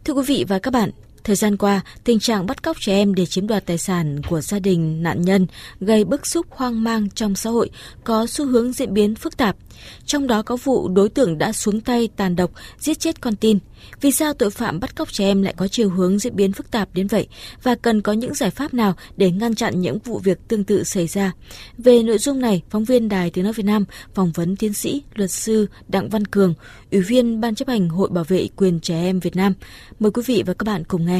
Thưa 0.08 0.14
quý 0.14 0.22
vị 0.26 0.44
và 0.48 0.58
các 0.58 0.70
bạn, 0.70 0.90
thời 1.28 1.36
gian 1.36 1.56
qua, 1.56 1.80
tình 2.04 2.18
trạng 2.18 2.46
bắt 2.46 2.62
cóc 2.62 2.76
trẻ 2.80 2.92
em 2.92 3.14
để 3.14 3.26
chiếm 3.26 3.46
đoạt 3.46 3.66
tài 3.66 3.78
sản 3.78 4.20
của 4.28 4.40
gia 4.40 4.58
đình 4.58 5.02
nạn 5.02 5.22
nhân 5.22 5.46
gây 5.80 6.04
bức 6.04 6.26
xúc 6.26 6.46
hoang 6.50 6.84
mang 6.84 7.10
trong 7.10 7.34
xã 7.34 7.50
hội 7.50 7.70
có 8.04 8.26
xu 8.26 8.46
hướng 8.46 8.72
diễn 8.72 8.94
biến 8.94 9.14
phức 9.14 9.36
tạp. 9.36 9.56
Trong 10.06 10.26
đó 10.26 10.42
có 10.42 10.56
vụ 10.56 10.88
đối 10.88 11.08
tượng 11.08 11.38
đã 11.38 11.52
xuống 11.52 11.80
tay 11.80 12.08
tàn 12.16 12.36
độc 12.36 12.50
giết 12.78 13.00
chết 13.00 13.20
con 13.20 13.36
tin. 13.36 13.58
Vì 14.00 14.10
sao 14.10 14.34
tội 14.34 14.50
phạm 14.50 14.80
bắt 14.80 14.96
cóc 14.96 15.12
trẻ 15.12 15.24
em 15.24 15.42
lại 15.42 15.54
có 15.56 15.68
chiều 15.68 15.90
hướng 15.90 16.18
diễn 16.18 16.36
biến 16.36 16.52
phức 16.52 16.70
tạp 16.70 16.88
đến 16.94 17.06
vậy 17.06 17.28
và 17.62 17.74
cần 17.74 18.02
có 18.02 18.12
những 18.12 18.34
giải 18.34 18.50
pháp 18.50 18.74
nào 18.74 18.94
để 19.16 19.30
ngăn 19.30 19.54
chặn 19.54 19.80
những 19.80 19.98
vụ 19.98 20.18
việc 20.18 20.38
tương 20.48 20.64
tự 20.64 20.84
xảy 20.84 21.06
ra? 21.06 21.32
Về 21.78 22.02
nội 22.02 22.18
dung 22.18 22.40
này, 22.40 22.62
phóng 22.70 22.84
viên 22.84 23.08
Đài 23.08 23.30
Tiếng 23.30 23.44
nói 23.44 23.52
Việt 23.52 23.66
Nam 23.66 23.84
phỏng 24.14 24.32
vấn 24.34 24.56
tiến 24.56 24.72
sĩ 24.72 25.02
luật 25.14 25.30
sư 25.30 25.66
Đặng 25.88 26.08
Văn 26.08 26.24
Cường, 26.24 26.54
Ủy 26.90 27.00
viên 27.00 27.40
Ban 27.40 27.54
chấp 27.54 27.68
hành 27.68 27.88
Hội 27.88 28.08
Bảo 28.08 28.24
vệ 28.24 28.48
quyền 28.56 28.80
trẻ 28.80 28.94
em 28.94 29.20
Việt 29.20 29.36
Nam. 29.36 29.54
Mời 29.98 30.10
quý 30.10 30.22
vị 30.26 30.42
và 30.46 30.54
các 30.54 30.64
bạn 30.64 30.84
cùng 30.84 31.06
nghe. 31.06 31.17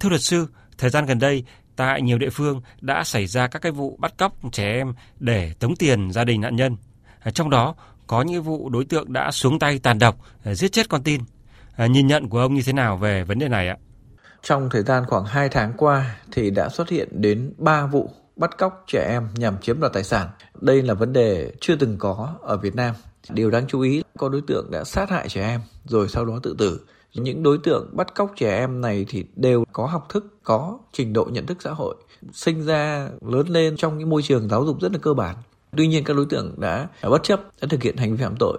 Thưa 0.00 0.08
luật 0.08 0.22
sư, 0.22 0.46
thời 0.78 0.90
gian 0.90 1.06
gần 1.06 1.18
đây 1.18 1.44
tại 1.76 2.02
nhiều 2.02 2.18
địa 2.18 2.30
phương 2.30 2.60
đã 2.80 3.04
xảy 3.04 3.26
ra 3.26 3.46
các 3.46 3.62
cái 3.62 3.72
vụ 3.72 3.96
bắt 3.98 4.14
cóc 4.18 4.32
trẻ 4.52 4.72
em 4.72 4.94
để 5.18 5.52
tống 5.58 5.76
tiền 5.76 6.10
gia 6.12 6.24
đình 6.24 6.40
nạn 6.40 6.56
nhân. 6.56 6.76
À, 7.20 7.30
trong 7.30 7.50
đó 7.50 7.74
có 8.06 8.22
những 8.22 8.42
vụ 8.42 8.68
đối 8.68 8.84
tượng 8.84 9.12
đã 9.12 9.30
xuống 9.30 9.58
tay 9.58 9.78
tàn 9.78 9.98
độc 9.98 10.16
à, 10.44 10.54
giết 10.54 10.72
chết 10.72 10.88
con 10.88 11.02
tin. 11.02 11.20
À, 11.76 11.86
nhìn 11.86 12.06
nhận 12.06 12.28
của 12.28 12.40
ông 12.40 12.54
như 12.54 12.62
thế 12.64 12.72
nào 12.72 12.96
về 12.96 13.24
vấn 13.24 13.38
đề 13.38 13.48
này 13.48 13.68
ạ? 13.68 13.76
Trong 14.42 14.68
thời 14.70 14.82
gian 14.82 15.04
khoảng 15.06 15.24
2 15.24 15.48
tháng 15.48 15.72
qua 15.76 16.16
thì 16.32 16.50
đã 16.50 16.68
xuất 16.68 16.88
hiện 16.88 17.08
đến 17.12 17.54
3 17.58 17.86
vụ 17.86 18.10
bắt 18.36 18.58
cóc 18.58 18.84
trẻ 18.86 19.06
em 19.08 19.28
nhằm 19.34 19.58
chiếm 19.58 19.80
đoạt 19.80 19.92
tài 19.92 20.04
sản. 20.04 20.28
Đây 20.60 20.82
là 20.82 20.94
vấn 20.94 21.12
đề 21.12 21.52
chưa 21.60 21.76
từng 21.76 21.96
có 21.98 22.34
ở 22.42 22.56
Việt 22.56 22.74
Nam. 22.74 22.94
Điều 23.30 23.50
đáng 23.50 23.66
chú 23.68 23.80
ý 23.80 24.02
có 24.18 24.28
đối 24.28 24.42
tượng 24.46 24.70
đã 24.70 24.84
sát 24.84 25.10
hại 25.10 25.28
trẻ 25.28 25.48
em 25.48 25.60
rồi 25.84 26.08
sau 26.08 26.24
đó 26.24 26.40
tự 26.42 26.54
tử. 26.58 26.80
Những 27.14 27.42
đối 27.42 27.58
tượng 27.58 27.96
bắt 27.96 28.14
cóc 28.14 28.32
trẻ 28.36 28.58
em 28.58 28.80
này 28.80 29.06
thì 29.08 29.24
đều 29.36 29.64
có 29.72 29.86
học 29.86 30.06
thức, 30.08 30.26
có 30.42 30.78
trình 30.92 31.12
độ 31.12 31.24
nhận 31.32 31.46
thức 31.46 31.62
xã 31.62 31.70
hội, 31.70 31.94
sinh 32.32 32.62
ra 32.62 33.08
lớn 33.20 33.48
lên 33.48 33.76
trong 33.76 33.98
những 33.98 34.10
môi 34.10 34.22
trường 34.22 34.48
giáo 34.48 34.64
dục 34.64 34.80
rất 34.80 34.92
là 34.92 34.98
cơ 34.98 35.14
bản. 35.14 35.36
Tuy 35.76 35.86
nhiên 35.86 36.04
các 36.04 36.16
đối 36.16 36.26
tượng 36.26 36.54
đã 36.60 36.88
bất 37.02 37.22
chấp 37.22 37.40
đã 37.60 37.68
thực 37.70 37.82
hiện 37.82 37.96
hành 37.96 38.16
vi 38.16 38.22
phạm 38.22 38.36
tội. 38.38 38.58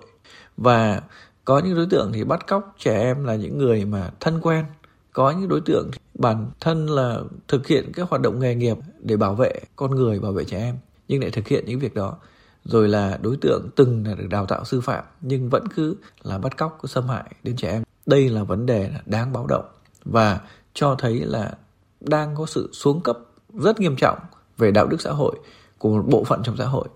Và 0.58 1.02
có 1.46 1.60
những 1.60 1.76
đối 1.76 1.86
tượng 1.86 2.12
thì 2.14 2.24
bắt 2.24 2.48
cóc 2.48 2.76
trẻ 2.80 3.02
em 3.02 3.26
là 3.26 3.36
những 3.36 3.58
người 3.58 3.86
mà 3.86 4.12
thân 4.20 4.40
quen. 4.42 4.66
Có 5.14 5.32
những 5.32 5.50
đối 5.50 5.62
tượng 5.62 5.92
bản 6.14 6.52
thân 6.60 6.90
là 6.90 7.20
thực 7.48 7.68
hiện 7.68 7.92
các 7.94 8.10
hoạt 8.10 8.22
động 8.22 8.40
nghề 8.40 8.56
nghiệp 8.56 8.78
để 9.00 9.18
bảo 9.18 9.36
vệ 9.36 9.60
con 9.76 9.96
người 9.96 10.20
bảo 10.20 10.32
vệ 10.32 10.44
trẻ 10.44 10.58
em 10.58 10.78
nhưng 11.08 11.22
lại 11.22 11.32
thực 11.32 11.48
hiện 11.48 11.66
những 11.68 11.80
việc 11.80 11.94
đó. 11.94 12.18
Rồi 12.64 12.88
là 12.88 13.20
đối 13.22 13.38
tượng 13.38 13.70
từng 13.76 14.08
là 14.08 14.16
được 14.16 14.28
đào 14.30 14.46
tạo 14.46 14.66
sư 14.66 14.82
phạm 14.82 15.04
nhưng 15.22 15.50
vẫn 15.50 15.68
cứ 15.76 15.96
là 16.24 16.38
bắt 16.38 16.58
cóc 16.58 16.78
xâm 16.84 17.08
hại 17.08 17.32
đến 17.44 17.56
trẻ 17.56 17.72
em 17.72 17.84
đây 18.10 18.30
là 18.30 18.44
vấn 18.44 18.66
đề 18.66 18.92
đáng 19.06 19.34
báo 19.34 19.48
động 19.48 19.66
và 20.06 20.40
cho 20.74 20.96
thấy 21.00 21.20
là 21.20 21.52
đang 22.00 22.36
có 22.36 22.46
sự 22.46 22.70
xuống 22.74 23.02
cấp 23.02 23.18
rất 23.54 23.80
nghiêm 23.80 23.96
trọng 23.96 24.20
về 24.58 24.72
đạo 24.72 24.88
đức 24.88 25.02
xã 25.02 25.12
hội 25.12 25.36
của 25.78 25.90
một 25.90 26.04
bộ 26.08 26.24
phận 26.24 26.42
trong 26.44 26.58
xã 26.58 26.66
hội. 26.66 26.88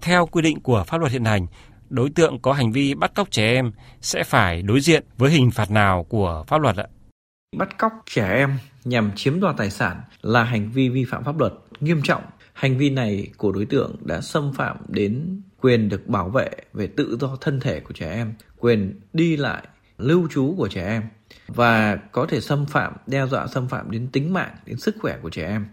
Theo 0.00 0.26
quy 0.26 0.42
định 0.42 0.60
của 0.60 0.84
pháp 0.86 0.98
luật 0.98 1.12
hiện 1.12 1.24
hành, 1.24 1.46
đối 1.90 2.10
tượng 2.10 2.38
có 2.38 2.52
hành 2.52 2.72
vi 2.72 2.94
bắt 2.94 3.14
cóc 3.14 3.30
trẻ 3.30 3.52
em 3.54 3.72
sẽ 4.00 4.24
phải 4.24 4.62
đối 4.62 4.80
diện 4.80 5.04
với 5.18 5.30
hình 5.30 5.50
phạt 5.50 5.70
nào 5.70 6.04
của 6.08 6.44
pháp 6.46 6.60
luật 6.60 6.76
ạ? 6.76 6.86
Bắt 7.56 7.78
cóc 7.78 7.92
trẻ 8.06 8.34
em 8.34 8.58
nhằm 8.84 9.10
chiếm 9.16 9.40
đoạt 9.40 9.56
tài 9.56 9.70
sản 9.70 10.00
là 10.22 10.44
hành 10.44 10.70
vi 10.70 10.88
vi 10.88 11.04
phạm 11.04 11.24
pháp 11.24 11.38
luật 11.38 11.52
nghiêm 11.80 12.02
trọng. 12.02 12.22
Hành 12.52 12.78
vi 12.78 12.90
này 12.90 13.28
của 13.36 13.52
đối 13.52 13.64
tượng 13.64 13.96
đã 14.00 14.20
xâm 14.20 14.52
phạm 14.52 14.76
đến 14.88 15.42
quyền 15.60 15.88
được 15.88 16.08
bảo 16.08 16.28
vệ 16.28 16.50
về 16.72 16.86
tự 16.86 17.18
do 17.20 17.36
thân 17.40 17.60
thể 17.60 17.80
của 17.80 17.92
trẻ 17.92 18.12
em, 18.14 18.34
quyền 18.58 19.00
đi 19.12 19.36
lại, 19.36 19.62
lưu 20.02 20.28
trú 20.30 20.54
của 20.56 20.68
trẻ 20.68 20.86
em 20.86 21.02
và 21.46 21.96
có 21.96 22.26
thể 22.26 22.40
xâm 22.40 22.66
phạm, 22.66 22.92
đe 23.06 23.26
dọa 23.26 23.46
xâm 23.46 23.68
phạm 23.68 23.90
đến 23.90 24.08
tính 24.12 24.32
mạng, 24.32 24.54
đến 24.66 24.78
sức 24.78 24.96
khỏe 25.00 25.18
của 25.22 25.30
trẻ 25.30 25.46
em. 25.48 25.66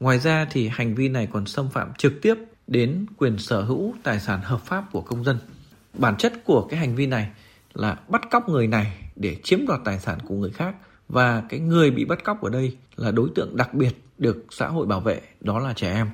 Ngoài 0.00 0.18
ra 0.18 0.46
thì 0.50 0.68
hành 0.68 0.94
vi 0.94 1.08
này 1.08 1.28
còn 1.32 1.46
xâm 1.46 1.70
phạm 1.70 1.92
trực 1.98 2.12
tiếp 2.22 2.34
đến 2.66 3.06
quyền 3.16 3.38
sở 3.38 3.62
hữu 3.62 3.94
tài 4.02 4.20
sản 4.20 4.40
hợp 4.42 4.60
pháp 4.60 4.84
của 4.92 5.00
công 5.00 5.24
dân. 5.24 5.38
Bản 5.94 6.16
chất 6.16 6.32
của 6.44 6.66
cái 6.70 6.78
hành 6.78 6.94
vi 6.94 7.06
này 7.06 7.30
là 7.74 8.00
bắt 8.08 8.22
cóc 8.30 8.48
người 8.48 8.66
này 8.66 8.96
để 9.16 9.36
chiếm 9.42 9.66
đoạt 9.66 9.80
tài 9.84 9.98
sản 9.98 10.18
của 10.28 10.34
người 10.34 10.50
khác 10.50 10.74
và 11.08 11.42
cái 11.48 11.60
người 11.60 11.90
bị 11.90 12.04
bắt 12.04 12.24
cóc 12.24 12.42
ở 12.42 12.50
đây 12.50 12.76
là 12.96 13.10
đối 13.10 13.28
tượng 13.34 13.56
đặc 13.56 13.74
biệt 13.74 13.92
được 14.18 14.46
xã 14.50 14.68
hội 14.68 14.86
bảo 14.86 15.00
vệ, 15.00 15.20
đó 15.40 15.58
là 15.58 15.72
trẻ 15.72 15.92
em. 15.92 16.10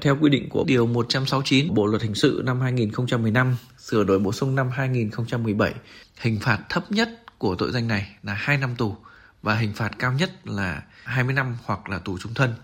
Theo 0.00 0.16
quy 0.20 0.30
định 0.30 0.48
của 0.48 0.64
Điều 0.66 0.86
169 0.86 1.74
Bộ 1.74 1.86
Luật 1.86 2.02
Hình 2.02 2.14
sự 2.14 2.42
năm 2.44 2.60
2015, 2.60 3.56
sửa 3.78 4.04
đổi 4.04 4.18
bổ 4.18 4.32
sung 4.32 4.54
năm 4.54 4.70
2017, 4.70 5.74
hình 6.20 6.38
phạt 6.40 6.58
thấp 6.68 6.92
nhất 6.92 7.08
của 7.38 7.54
tội 7.54 7.72
danh 7.72 7.88
này 7.88 8.16
là 8.22 8.34
2 8.34 8.58
năm 8.58 8.74
tù 8.78 8.96
và 9.42 9.54
hình 9.54 9.72
phạt 9.74 9.90
cao 9.98 10.12
nhất 10.12 10.30
là 10.44 10.82
20 11.04 11.34
năm 11.34 11.56
hoặc 11.64 11.88
là 11.88 11.98
tù 11.98 12.18
trung 12.18 12.34
thân. 12.34 12.54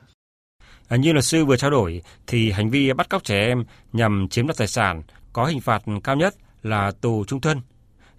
À, 0.89 0.97
như 0.97 1.13
luật 1.13 1.25
sư 1.25 1.45
vừa 1.45 1.57
trao 1.57 1.71
đổi 1.71 2.03
thì 2.27 2.51
hành 2.51 2.71
vi 2.71 2.93
bắt 2.93 3.09
cóc 3.09 3.25
trẻ 3.25 3.47
em 3.47 3.65
nhằm 3.93 4.29
chiếm 4.29 4.47
đoạt 4.47 4.57
tài 4.57 4.69
sản 4.69 5.03
có 5.33 5.45
hình 5.45 5.61
phạt 5.61 5.83
cao 6.05 6.17
nhất 6.17 6.35
là 6.63 6.91
tù 7.01 7.25
trung 7.25 7.41
thân. 7.41 7.61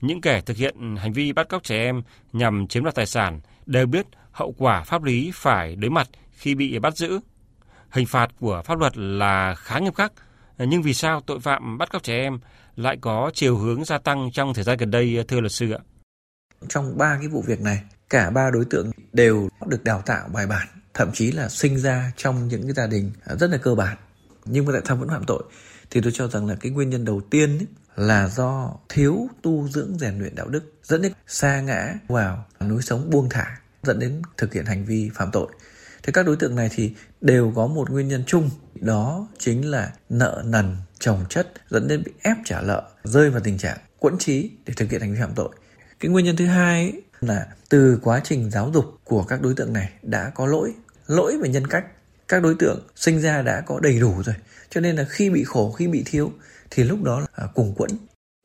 Những 0.02 0.22
kẻ 0.22 0.42
thực 0.42 0.58
hiện 0.58 0.96
hành 0.96 1.14
vi 1.14 1.34
bắt 1.34 1.50
cóc 1.50 1.64
trẻ 1.64 1.78
em 1.78 2.02
nhằm 2.34 2.68
chiếm 2.68 2.84
đoạt 2.84 2.96
tài 2.96 3.06
sản 3.06 3.42
đều 3.66 3.86
biết 3.86 4.06
hậu 4.32 4.56
quả 4.58 4.84
pháp 4.84 5.04
lý 5.04 5.32
phải 5.34 5.76
đối 5.76 5.92
mặt 5.92 6.10
khi 6.32 6.56
bị 6.56 6.80
bắt 6.80 6.98
giữ. 6.98 7.20
Hình 7.94 8.06
phạt 8.06 8.28
của 8.40 8.62
pháp 8.66 8.80
luật 8.80 8.98
là 8.98 9.56
khá 9.56 9.80
nghiêm 9.80 9.94
khắc, 9.94 10.14
nhưng 10.58 10.82
vì 10.82 10.94
sao 10.94 11.22
tội 11.22 11.40
phạm 11.40 11.78
bắt 11.78 11.92
cóc 11.92 12.04
trẻ 12.04 12.14
em 12.14 12.40
lại 12.76 12.98
có 13.02 13.32
chiều 13.34 13.58
hướng 13.58 13.86
gia 13.86 13.98
tăng 13.98 14.30
trong 14.34 14.54
thời 14.54 14.64
gian 14.64 14.78
gần 14.78 14.92
đây 14.92 15.26
thưa 15.28 15.40
luật 15.40 15.52
sư 15.52 15.72
ạ? 15.72 15.80
Trong 16.70 16.98
ba 16.98 17.18
cái 17.20 17.28
vụ 17.28 17.42
việc 17.42 17.62
này, 17.62 17.84
cả 18.10 18.30
ba 18.30 18.50
đối 18.50 18.66
tượng 18.66 18.92
đều 19.14 19.50
được 19.68 19.84
đào 19.84 20.02
tạo 20.06 20.28
bài 20.34 20.48
bản, 20.48 20.68
thậm 20.94 21.12
chí 21.14 21.32
là 21.32 21.50
sinh 21.50 21.78
ra 21.78 22.12
trong 22.18 22.48
những 22.48 22.64
cái 22.64 22.74
gia 22.74 22.88
đình 22.88 23.12
rất 23.40 23.50
là 23.50 23.58
cơ 23.58 23.76
bản, 23.76 23.98
nhưng 24.46 24.66
mà 24.66 24.74
tại 24.74 24.82
sao 24.86 24.98
vẫn 24.98 25.10
phạm 25.10 25.24
tội? 25.28 25.44
Thì 25.90 26.02
tôi 26.02 26.12
cho 26.12 26.28
rằng 26.28 26.48
là 26.48 26.56
cái 26.56 26.72
nguyên 26.72 26.90
nhân 26.90 27.06
đầu 27.06 27.22
tiên 27.30 27.58
ấy, 27.58 27.68
là 27.96 28.28
do 28.28 28.74
thiếu 28.90 29.28
tu 29.42 29.68
dưỡng 29.68 29.98
rèn 29.98 30.20
luyện 30.20 30.36
đạo 30.36 30.48
đức 30.48 30.74
dẫn 30.84 31.02
đến 31.02 31.12
xa 31.28 31.62
ngã 31.62 31.94
vào 32.08 32.46
núi 32.60 32.82
sống 32.82 33.10
buông 33.10 33.30
thả 33.30 33.58
dẫn 33.84 34.00
đến 34.00 34.22
thực 34.38 34.54
hiện 34.54 34.66
hành 34.66 34.86
vi 34.86 35.10
phạm 35.14 35.32
tội 35.32 35.48
Thế 36.04 36.14
các 36.14 36.26
đối 36.26 36.36
tượng 36.36 36.56
này 36.56 36.70
thì 36.76 36.94
đều 37.24 37.54
có 37.56 37.68
một 37.68 37.90
nguyên 37.90 38.08
nhân 38.08 38.24
chung. 38.28 38.50
Đó 38.76 39.28
chính 39.38 39.72
là 39.72 39.94
nợ 40.10 40.44
nần 40.46 40.76
trồng 41.00 41.26
chất 41.30 41.54
dẫn 41.70 41.88
đến 41.88 42.04
bị 42.06 42.12
ép 42.22 42.38
trả 42.46 42.62
nợ, 42.62 42.84
rơi 43.04 43.30
vào 43.30 43.42
tình 43.44 43.58
trạng 43.58 43.78
quẫn 44.00 44.18
trí 44.18 44.52
để 44.66 44.74
thực 44.78 44.92
hiện 44.92 45.02
hành 45.02 45.14
vi 45.14 45.20
phạm 45.20 45.34
tội. 45.36 45.50
Cái 46.00 46.12
nguyên 46.12 46.26
nhân 46.26 46.36
thứ 46.36 46.46
hai 46.46 46.82
ấy 46.82 47.02
là 47.22 47.48
từ 47.70 48.00
quá 48.02 48.22
trình 48.24 48.52
giáo 48.52 48.72
dục 48.74 48.86
của 49.04 49.24
các 49.24 49.42
đối 49.42 49.54
tượng 49.54 49.74
này 49.74 49.90
đã 50.02 50.32
có 50.36 50.46
lỗi 50.46 50.74
lỗi 51.08 51.38
về 51.42 51.50
nhân 51.50 51.68
cách. 51.68 51.86
Các 52.28 52.44
đối 52.44 52.56
tượng 52.56 52.88
sinh 52.96 53.22
ra 53.22 53.42
đã 53.42 53.62
có 53.62 53.80
đầy 53.80 54.00
đủ 54.00 54.24
rồi, 54.26 54.36
cho 54.70 54.82
nên 54.82 54.96
là 54.96 55.06
khi 55.10 55.30
bị 55.30 55.44
khổ, 55.44 55.72
khi 55.72 55.88
bị 55.88 56.04
thiếu 56.06 56.32
thì 56.70 56.84
lúc 56.84 57.04
đó 57.04 57.20
là 57.20 57.48
cùng 57.54 57.74
quẫn. 57.76 57.92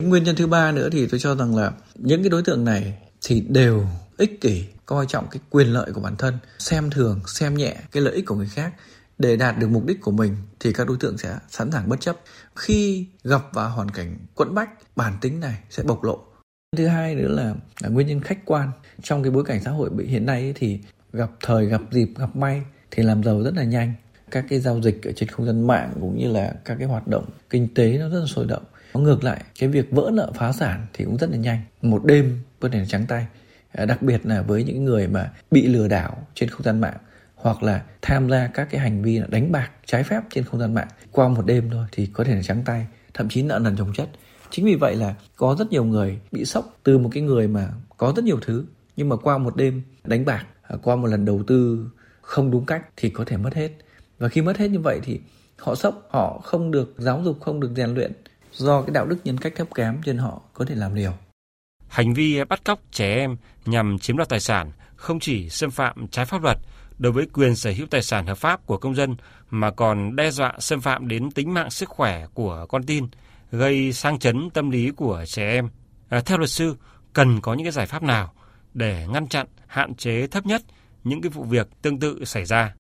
Nguyên 0.03 0.23
nhân 0.23 0.35
thứ 0.35 0.47
ba 0.47 0.71
nữa 0.71 0.89
thì 0.91 1.07
tôi 1.07 1.19
cho 1.19 1.35
rằng 1.35 1.55
là 1.55 1.71
những 1.95 2.23
cái 2.23 2.29
đối 2.29 2.43
tượng 2.43 2.65
này 2.65 2.97
thì 3.21 3.41
đều 3.49 3.85
ích 4.19 4.41
kỷ, 4.41 4.65
coi 4.85 5.05
trọng 5.05 5.27
cái 5.31 5.39
quyền 5.49 5.67
lợi 5.67 5.91
của 5.93 6.01
bản 6.01 6.15
thân, 6.15 6.37
xem 6.59 6.89
thường, 6.89 7.19
xem 7.27 7.53
nhẹ 7.53 7.75
cái 7.91 8.03
lợi 8.03 8.13
ích 8.13 8.25
của 8.25 8.35
người 8.35 8.49
khác. 8.53 8.73
Để 9.17 9.35
đạt 9.35 9.59
được 9.59 9.67
mục 9.67 9.85
đích 9.85 10.01
của 10.01 10.11
mình 10.11 10.35
thì 10.59 10.73
các 10.73 10.87
đối 10.87 10.97
tượng 10.99 11.17
sẽ 11.17 11.37
sẵn 11.49 11.71
sàng 11.71 11.89
bất 11.89 11.99
chấp. 11.99 12.17
Khi 12.55 13.05
gặp 13.23 13.41
vào 13.53 13.69
hoàn 13.69 13.91
cảnh 13.91 14.17
quẫn 14.35 14.53
bách, 14.53 14.69
bản 14.95 15.13
tính 15.21 15.39
này 15.39 15.57
sẽ 15.69 15.83
bộc 15.83 16.03
lộ. 16.03 16.19
Thứ 16.77 16.87
hai 16.87 17.15
nữa 17.15 17.27
là, 17.27 17.53
là 17.81 17.89
nguyên 17.89 18.07
nhân 18.07 18.21
khách 18.21 18.45
quan. 18.45 18.71
Trong 19.03 19.23
cái 19.23 19.31
bối 19.31 19.43
cảnh 19.45 19.61
xã 19.63 19.71
hội 19.71 19.89
bị 19.89 20.07
hiện 20.07 20.25
nay 20.25 20.53
thì 20.55 20.79
gặp 21.13 21.29
thời 21.41 21.65
gặp 21.65 21.81
dịp 21.91 22.09
gặp 22.17 22.35
may 22.35 22.61
thì 22.91 23.03
làm 23.03 23.23
giàu 23.23 23.43
rất 23.43 23.55
là 23.55 23.63
nhanh. 23.63 23.93
Các 24.31 24.45
cái 24.49 24.59
giao 24.59 24.81
dịch 24.81 25.03
ở 25.03 25.11
trên 25.15 25.29
không 25.29 25.45
gian 25.45 25.67
mạng 25.67 25.93
cũng 26.01 26.17
như 26.17 26.31
là 26.31 26.53
các 26.65 26.75
cái 26.79 26.87
hoạt 26.87 27.07
động 27.07 27.25
kinh 27.49 27.73
tế 27.73 27.97
nó 27.97 28.09
rất 28.09 28.19
là 28.19 28.25
sôi 28.27 28.45
động. 28.45 28.63
Ngược 28.93 29.23
lại 29.23 29.43
cái 29.59 29.69
việc 29.69 29.91
vỡ 29.91 30.09
nợ 30.13 30.31
phá 30.35 30.51
sản 30.51 30.85
thì 30.93 31.05
cũng 31.05 31.17
rất 31.17 31.29
là 31.29 31.37
nhanh. 31.37 31.61
Một 31.81 32.05
đêm 32.05 32.39
có 32.59 32.69
thể 32.71 32.85
trắng 32.87 33.05
tay. 33.07 33.27
À, 33.71 33.85
đặc 33.85 34.01
biệt 34.01 34.25
là 34.25 34.41
với 34.41 34.63
những 34.63 34.85
người 34.85 35.07
mà 35.07 35.31
bị 35.51 35.67
lừa 35.67 35.87
đảo 35.87 36.27
trên 36.33 36.49
không 36.49 36.63
gian 36.63 36.81
mạng 36.81 36.97
hoặc 37.35 37.63
là 37.63 37.83
tham 38.01 38.29
gia 38.29 38.47
các 38.47 38.67
cái 38.71 38.81
hành 38.81 39.01
vi 39.01 39.21
đánh 39.29 39.51
bạc 39.51 39.69
trái 39.85 40.03
phép 40.03 40.21
trên 40.29 40.43
không 40.43 40.59
gian 40.59 40.73
mạng 40.73 40.87
qua 41.11 41.27
một 41.27 41.45
đêm 41.45 41.69
thôi 41.71 41.85
thì 41.91 42.05
có 42.05 42.23
thể 42.23 42.35
là 42.35 42.41
trắng 42.41 42.61
tay, 42.65 42.87
thậm 43.13 43.29
chí 43.29 43.43
nợ 43.43 43.59
nần 43.59 43.77
chồng 43.77 43.93
chất. 43.93 44.09
Chính 44.49 44.65
vì 44.65 44.75
vậy 44.75 44.95
là 44.95 45.15
có 45.35 45.55
rất 45.59 45.71
nhiều 45.71 45.83
người 45.83 46.19
bị 46.31 46.45
sốc 46.45 46.77
từ 46.83 46.97
một 46.97 47.09
cái 47.13 47.23
người 47.23 47.47
mà 47.47 47.69
có 47.97 48.13
rất 48.15 48.25
nhiều 48.25 48.39
thứ, 48.41 48.65
nhưng 48.95 49.09
mà 49.09 49.15
qua 49.15 49.37
một 49.37 49.55
đêm 49.55 49.81
đánh 50.03 50.25
bạc 50.25 50.45
à, 50.61 50.75
qua 50.83 50.95
một 50.95 51.07
lần 51.07 51.25
đầu 51.25 51.43
tư 51.47 51.89
không 52.21 52.51
đúng 52.51 52.65
cách 52.65 52.85
thì 52.97 53.09
có 53.09 53.23
thể 53.27 53.37
mất 53.37 53.53
hết. 53.53 53.69
Và 54.19 54.29
khi 54.29 54.41
mất 54.41 54.57
hết 54.57 54.67
như 54.67 54.79
vậy 54.79 54.99
thì 55.03 55.19
họ 55.57 55.75
sốc, 55.75 56.07
họ 56.09 56.41
không 56.43 56.71
được 56.71 56.93
giáo 56.97 57.21
dục, 57.23 57.37
không 57.41 57.59
được 57.59 57.71
rèn 57.75 57.93
luyện 57.93 58.11
do 58.53 58.81
cái 58.81 58.91
đạo 58.91 59.05
đức 59.05 59.17
nhân 59.23 59.37
cách 59.37 59.53
thấp 59.55 59.67
kém 59.75 60.01
trên 60.05 60.15
nên 60.15 60.25
họ 60.25 60.41
có 60.53 60.65
thể 60.65 60.75
làm 60.75 60.93
liều 60.93 61.13
hành 61.89 62.13
vi 62.13 62.43
bắt 62.43 62.63
cóc 62.63 62.79
trẻ 62.91 63.15
em 63.15 63.37
nhằm 63.65 63.99
chiếm 63.99 64.17
đoạt 64.17 64.29
tài 64.29 64.39
sản 64.39 64.71
không 64.95 65.19
chỉ 65.19 65.49
xâm 65.49 65.71
phạm 65.71 66.07
trái 66.07 66.25
pháp 66.25 66.43
luật 66.43 66.57
đối 66.99 67.11
với 67.11 67.25
quyền 67.33 67.55
sở 67.55 67.71
hữu 67.71 67.87
tài 67.87 68.01
sản 68.01 68.27
hợp 68.27 68.37
pháp 68.37 68.65
của 68.65 68.77
công 68.77 68.95
dân 68.95 69.15
mà 69.49 69.71
còn 69.71 70.15
đe 70.15 70.31
dọa 70.31 70.53
xâm 70.59 70.81
phạm 70.81 71.07
đến 71.07 71.31
tính 71.31 71.53
mạng 71.53 71.69
sức 71.69 71.89
khỏe 71.89 72.25
của 72.33 72.65
con 72.69 72.83
tin, 72.83 73.07
gây 73.51 73.93
sang 73.93 74.19
chấn 74.19 74.49
tâm 74.49 74.69
lý 74.69 74.91
của 74.91 75.23
trẻ 75.27 75.51
em. 75.51 75.69
À, 76.09 76.21
theo 76.21 76.37
luật 76.37 76.49
sư, 76.49 76.75
cần 77.13 77.41
có 77.41 77.53
những 77.53 77.65
cái 77.65 77.71
giải 77.71 77.85
pháp 77.85 78.03
nào 78.03 78.33
để 78.73 79.07
ngăn 79.09 79.27
chặn, 79.27 79.47
hạn 79.67 79.95
chế 79.95 80.27
thấp 80.27 80.45
nhất 80.45 80.61
những 81.03 81.21
cái 81.21 81.29
vụ 81.29 81.43
việc 81.43 81.67
tương 81.81 81.99
tự 81.99 82.25
xảy 82.25 82.45
ra? 82.45 82.73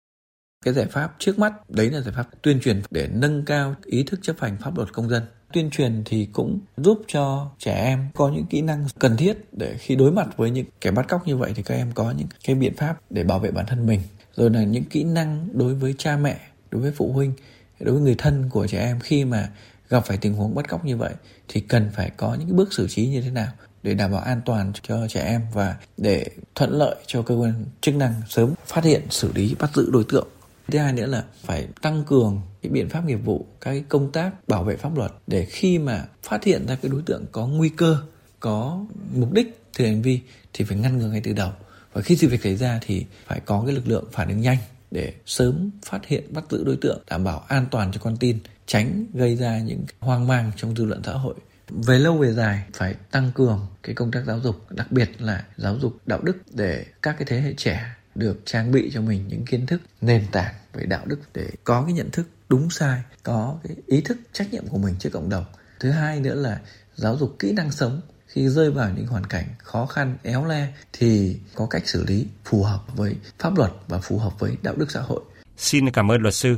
Cái 0.64 0.74
giải 0.74 0.86
pháp 0.86 1.14
trước 1.18 1.38
mắt 1.38 1.70
đấy 1.70 1.90
là 1.90 2.00
giải 2.00 2.14
pháp 2.16 2.26
tuyên 2.42 2.60
truyền 2.60 2.82
để 2.90 3.08
nâng 3.12 3.44
cao 3.44 3.74
ý 3.84 4.02
thức 4.02 4.20
chấp 4.22 4.40
hành 4.40 4.56
pháp 4.60 4.76
luật 4.76 4.92
công 4.92 5.08
dân. 5.08 5.22
Tuyên 5.56 5.70
truyền 5.70 6.02
thì 6.04 6.28
cũng 6.32 6.58
giúp 6.76 7.02
cho 7.08 7.50
trẻ 7.58 7.74
em 7.84 8.08
có 8.14 8.28
những 8.28 8.46
kỹ 8.46 8.60
năng 8.62 8.86
cần 8.98 9.16
thiết 9.16 9.36
để 9.52 9.76
khi 9.78 9.96
đối 9.96 10.12
mặt 10.12 10.28
với 10.36 10.50
những 10.50 10.66
kẻ 10.80 10.90
bắt 10.90 11.08
cóc 11.08 11.26
như 11.26 11.36
vậy 11.36 11.52
thì 11.54 11.62
các 11.62 11.74
em 11.74 11.92
có 11.94 12.10
những 12.10 12.26
cái 12.44 12.56
biện 12.56 12.76
pháp 12.76 12.96
để 13.10 13.24
bảo 13.24 13.38
vệ 13.38 13.50
bản 13.50 13.66
thân 13.66 13.86
mình. 13.86 14.00
Rồi 14.34 14.50
là 14.50 14.62
những 14.62 14.84
kỹ 14.84 15.04
năng 15.04 15.48
đối 15.52 15.74
với 15.74 15.94
cha 15.98 16.16
mẹ, 16.16 16.40
đối 16.70 16.82
với 16.82 16.92
phụ 16.92 17.12
huynh, 17.12 17.32
đối 17.80 17.94
với 17.94 18.02
người 18.02 18.14
thân 18.18 18.48
của 18.50 18.66
trẻ 18.66 18.80
em 18.80 19.00
khi 19.00 19.24
mà 19.24 19.48
gặp 19.88 20.04
phải 20.06 20.16
tình 20.16 20.34
huống 20.34 20.54
bắt 20.54 20.68
cóc 20.68 20.84
như 20.84 20.96
vậy 20.96 21.12
thì 21.48 21.60
cần 21.60 21.90
phải 21.94 22.10
có 22.16 22.36
những 22.40 22.56
bước 22.56 22.72
xử 22.72 22.88
trí 22.88 23.06
như 23.06 23.20
thế 23.20 23.30
nào 23.30 23.52
để 23.82 23.94
đảm 23.94 24.10
bảo 24.12 24.20
an 24.20 24.40
toàn 24.44 24.72
cho 24.82 25.08
trẻ 25.08 25.24
em 25.24 25.42
và 25.52 25.76
để 25.96 26.26
thuận 26.54 26.70
lợi 26.70 26.96
cho 27.06 27.22
cơ 27.22 27.34
quan 27.34 27.64
chức 27.80 27.94
năng 27.94 28.14
sớm 28.28 28.54
phát 28.66 28.84
hiện 28.84 29.02
xử 29.10 29.32
lý 29.34 29.54
bắt 29.58 29.70
giữ 29.74 29.90
đối 29.92 30.04
tượng 30.04 30.28
thứ 30.68 30.78
hai 30.78 30.92
nữa 30.92 31.06
là 31.06 31.24
phải 31.44 31.68
tăng 31.82 32.04
cường 32.06 32.40
cái 32.66 32.72
biện 32.72 32.88
pháp 32.88 33.04
nghiệp 33.04 33.20
vụ 33.24 33.46
các 33.60 33.70
cái 33.70 33.84
công 33.88 34.12
tác 34.12 34.48
bảo 34.48 34.64
vệ 34.64 34.76
pháp 34.76 34.96
luật 34.96 35.12
để 35.26 35.44
khi 35.44 35.78
mà 35.78 36.04
phát 36.22 36.44
hiện 36.44 36.66
ra 36.66 36.76
cái 36.82 36.90
đối 36.90 37.02
tượng 37.02 37.24
có 37.32 37.46
nguy 37.46 37.68
cơ, 37.68 37.98
có 38.40 38.84
mục 39.14 39.32
đích 39.32 39.60
thực 39.74 39.84
hành 39.84 40.02
vi 40.02 40.20
thì 40.52 40.64
phải 40.64 40.78
ngăn 40.78 40.98
ngừa 40.98 41.08
ngay 41.08 41.20
từ 41.24 41.32
đầu. 41.32 41.52
Và 41.92 42.02
khi 42.02 42.16
sự 42.16 42.28
việc 42.28 42.42
xảy 42.42 42.56
ra 42.56 42.78
thì 42.82 43.06
phải 43.26 43.40
có 43.40 43.62
cái 43.66 43.74
lực 43.74 43.88
lượng 43.88 44.04
phản 44.12 44.28
ứng 44.28 44.40
nhanh 44.40 44.58
để 44.90 45.14
sớm 45.26 45.70
phát 45.84 46.06
hiện, 46.06 46.32
bắt 46.32 46.44
giữ 46.50 46.64
đối 46.64 46.76
tượng, 46.76 47.02
đảm 47.10 47.24
bảo 47.24 47.44
an 47.48 47.66
toàn 47.70 47.92
cho 47.92 48.00
con 48.02 48.16
tin, 48.16 48.38
tránh 48.66 49.06
gây 49.14 49.36
ra 49.36 49.58
những 49.58 49.84
hoang 50.00 50.26
mang 50.26 50.52
trong 50.56 50.76
dư 50.76 50.84
luận 50.84 51.02
xã 51.04 51.12
hội. 51.12 51.34
Về 51.68 51.98
lâu 51.98 52.18
về 52.18 52.32
dài, 52.32 52.62
phải 52.72 52.94
tăng 53.10 53.30
cường 53.34 53.66
cái 53.82 53.94
công 53.94 54.10
tác 54.10 54.24
giáo 54.26 54.40
dục, 54.40 54.70
đặc 54.70 54.92
biệt 54.92 55.10
là 55.18 55.44
giáo 55.56 55.78
dục 55.78 55.96
đạo 56.06 56.20
đức 56.22 56.36
để 56.50 56.84
các 57.02 57.16
cái 57.18 57.26
thế 57.26 57.40
hệ 57.40 57.54
trẻ 57.56 57.94
được 58.14 58.40
trang 58.44 58.72
bị 58.72 58.90
cho 58.94 59.00
mình 59.00 59.28
những 59.28 59.44
kiến 59.44 59.66
thức, 59.66 59.80
nền 60.00 60.24
tảng 60.32 60.54
về 60.72 60.86
đạo 60.86 61.02
đức 61.06 61.18
để 61.34 61.50
có 61.64 61.82
cái 61.82 61.92
nhận 61.92 62.10
thức 62.10 62.26
đúng 62.48 62.70
sai 62.70 63.02
có 63.22 63.58
cái 63.64 63.76
ý 63.86 64.00
thức 64.00 64.18
trách 64.32 64.52
nhiệm 64.52 64.68
của 64.68 64.78
mình 64.78 64.94
trước 64.98 65.10
cộng 65.12 65.28
đồng 65.28 65.44
thứ 65.80 65.90
hai 65.90 66.20
nữa 66.20 66.34
là 66.34 66.60
giáo 66.94 67.16
dục 67.16 67.36
kỹ 67.38 67.52
năng 67.52 67.72
sống 67.72 68.00
khi 68.26 68.48
rơi 68.48 68.70
vào 68.70 68.90
những 68.96 69.06
hoàn 69.06 69.26
cảnh 69.26 69.44
khó 69.58 69.86
khăn 69.86 70.16
éo 70.22 70.44
le 70.44 70.72
thì 70.92 71.36
có 71.54 71.66
cách 71.66 71.88
xử 71.88 72.04
lý 72.04 72.26
phù 72.44 72.62
hợp 72.62 72.80
với 72.96 73.16
pháp 73.38 73.58
luật 73.58 73.72
và 73.88 73.98
phù 73.98 74.18
hợp 74.18 74.38
với 74.38 74.56
đạo 74.62 74.74
đức 74.76 74.90
xã 74.90 75.00
hội 75.00 75.20
xin 75.56 75.90
cảm 75.90 76.10
ơn 76.10 76.22
luật 76.22 76.34
sư 76.34 76.56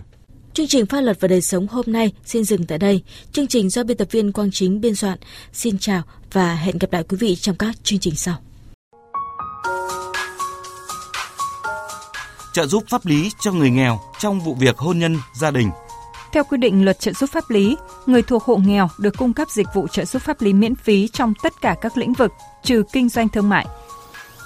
Chương 0.54 0.66
trình 0.66 0.86
Pháp 0.86 1.00
luật 1.00 1.20
và 1.20 1.28
đời 1.28 1.40
sống 1.40 1.66
hôm 1.68 1.84
nay 1.88 2.12
xin 2.24 2.44
dừng 2.44 2.66
tại 2.66 2.78
đây. 2.78 3.02
Chương 3.32 3.46
trình 3.46 3.70
do 3.70 3.84
biên 3.84 3.96
tập 3.96 4.08
viên 4.10 4.32
Quang 4.32 4.50
Chính 4.50 4.80
biên 4.80 4.94
soạn. 4.94 5.18
Xin 5.52 5.78
chào 5.78 6.02
và 6.32 6.54
hẹn 6.54 6.78
gặp 6.78 6.92
lại 6.92 7.04
quý 7.08 7.16
vị 7.16 7.36
trong 7.36 7.56
các 7.56 7.84
chương 7.84 7.98
trình 7.98 8.16
sau. 8.16 8.36
Trợ 12.58 12.66
giúp 12.66 12.84
pháp 12.88 13.06
lý 13.06 13.30
cho 13.40 13.52
người 13.52 13.70
nghèo 13.70 14.00
trong 14.18 14.40
vụ 14.40 14.54
việc 14.54 14.78
hôn 14.78 14.98
nhân 14.98 15.16
gia 15.34 15.50
đình. 15.50 15.70
Theo 16.32 16.44
quy 16.44 16.58
định 16.58 16.84
luật 16.84 17.00
trợ 17.00 17.12
giúp 17.12 17.30
pháp 17.32 17.50
lý, 17.50 17.76
người 18.06 18.22
thuộc 18.22 18.44
hộ 18.44 18.56
nghèo 18.56 18.88
được 18.98 19.16
cung 19.16 19.32
cấp 19.32 19.50
dịch 19.50 19.66
vụ 19.74 19.86
trợ 19.88 20.04
giúp 20.04 20.22
pháp 20.22 20.40
lý 20.40 20.52
miễn 20.52 20.74
phí 20.74 21.08
trong 21.08 21.34
tất 21.42 21.52
cả 21.60 21.76
các 21.80 21.96
lĩnh 21.96 22.12
vực, 22.12 22.32
trừ 22.62 22.82
kinh 22.92 23.08
doanh 23.08 23.28
thương 23.28 23.48
mại. 23.48 23.66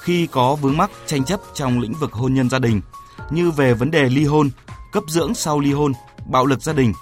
Khi 0.01 0.27
có 0.27 0.55
vướng 0.55 0.77
mắc 0.77 0.91
tranh 1.07 1.25
chấp 1.25 1.41
trong 1.55 1.81
lĩnh 1.81 1.93
vực 1.93 2.13
hôn 2.13 2.35
nhân 2.35 2.51
gia 2.51 2.59
đình, 2.59 2.81
như 3.31 3.51
về 3.51 3.75
vấn 3.75 3.91
đề 3.91 4.09
ly 4.09 4.25
hôn, 4.25 4.51
cấp 4.93 5.05
dưỡng 5.09 5.35
sau 5.35 5.61
ly 5.61 5.73
hôn, 5.73 5.93
bạo 6.27 6.47
lực 6.47 6.63
gia 6.63 6.73
đình, 6.73 6.93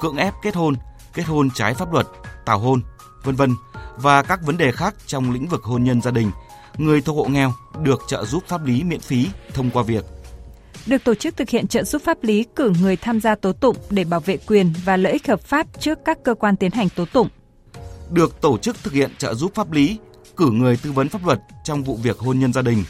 cưỡng 0.00 0.16
ép 0.16 0.34
kết 0.42 0.54
hôn, 0.54 0.74
kết 1.14 1.22
hôn 1.22 1.50
trái 1.54 1.74
pháp 1.74 1.92
luật, 1.92 2.06
tảo 2.44 2.58
hôn, 2.58 2.80
vân 3.24 3.34
vân 3.34 3.54
và 3.96 4.22
các 4.22 4.40
vấn 4.42 4.56
đề 4.56 4.72
khác 4.72 4.94
trong 5.06 5.32
lĩnh 5.32 5.46
vực 5.46 5.64
hôn 5.64 5.84
nhân 5.84 6.02
gia 6.02 6.10
đình, 6.10 6.30
người 6.76 7.00
thuộc 7.00 7.16
hộ 7.16 7.24
nghèo 7.24 7.52
được 7.82 8.02
trợ 8.08 8.24
giúp 8.24 8.42
pháp 8.46 8.64
lý 8.64 8.82
miễn 8.82 9.00
phí 9.00 9.28
thông 9.54 9.70
qua 9.70 9.82
việc 9.82 10.04
được 10.88 11.04
tổ 11.04 11.14
chức 11.14 11.36
thực 11.36 11.48
hiện 11.48 11.66
trợ 11.66 11.84
giúp 11.84 12.02
pháp 12.04 12.24
lý 12.24 12.44
cử 12.56 12.72
người 12.82 12.96
tham 12.96 13.20
gia 13.20 13.34
tố 13.34 13.52
tụng 13.52 13.76
để 13.90 14.04
bảo 14.04 14.20
vệ 14.20 14.36
quyền 14.46 14.72
và 14.84 14.96
lợi 14.96 15.12
ích 15.12 15.26
hợp 15.26 15.40
pháp 15.40 15.66
trước 15.80 15.98
các 16.04 16.18
cơ 16.24 16.34
quan 16.34 16.56
tiến 16.56 16.70
hành 16.70 16.88
tố 16.88 17.04
tụng. 17.04 17.28
Được 18.10 18.40
tổ 18.40 18.58
chức 18.58 18.76
thực 18.82 18.92
hiện 18.92 19.10
trợ 19.18 19.34
giúp 19.34 19.54
pháp 19.54 19.72
lý, 19.72 19.98
cử 20.36 20.50
người 20.50 20.78
tư 20.82 20.92
vấn 20.92 21.08
pháp 21.08 21.26
luật 21.26 21.38
trong 21.64 21.82
vụ 21.82 21.96
việc 21.96 22.18
hôn 22.18 22.38
nhân 22.38 22.52
gia 22.52 22.62
đình, 22.62 22.84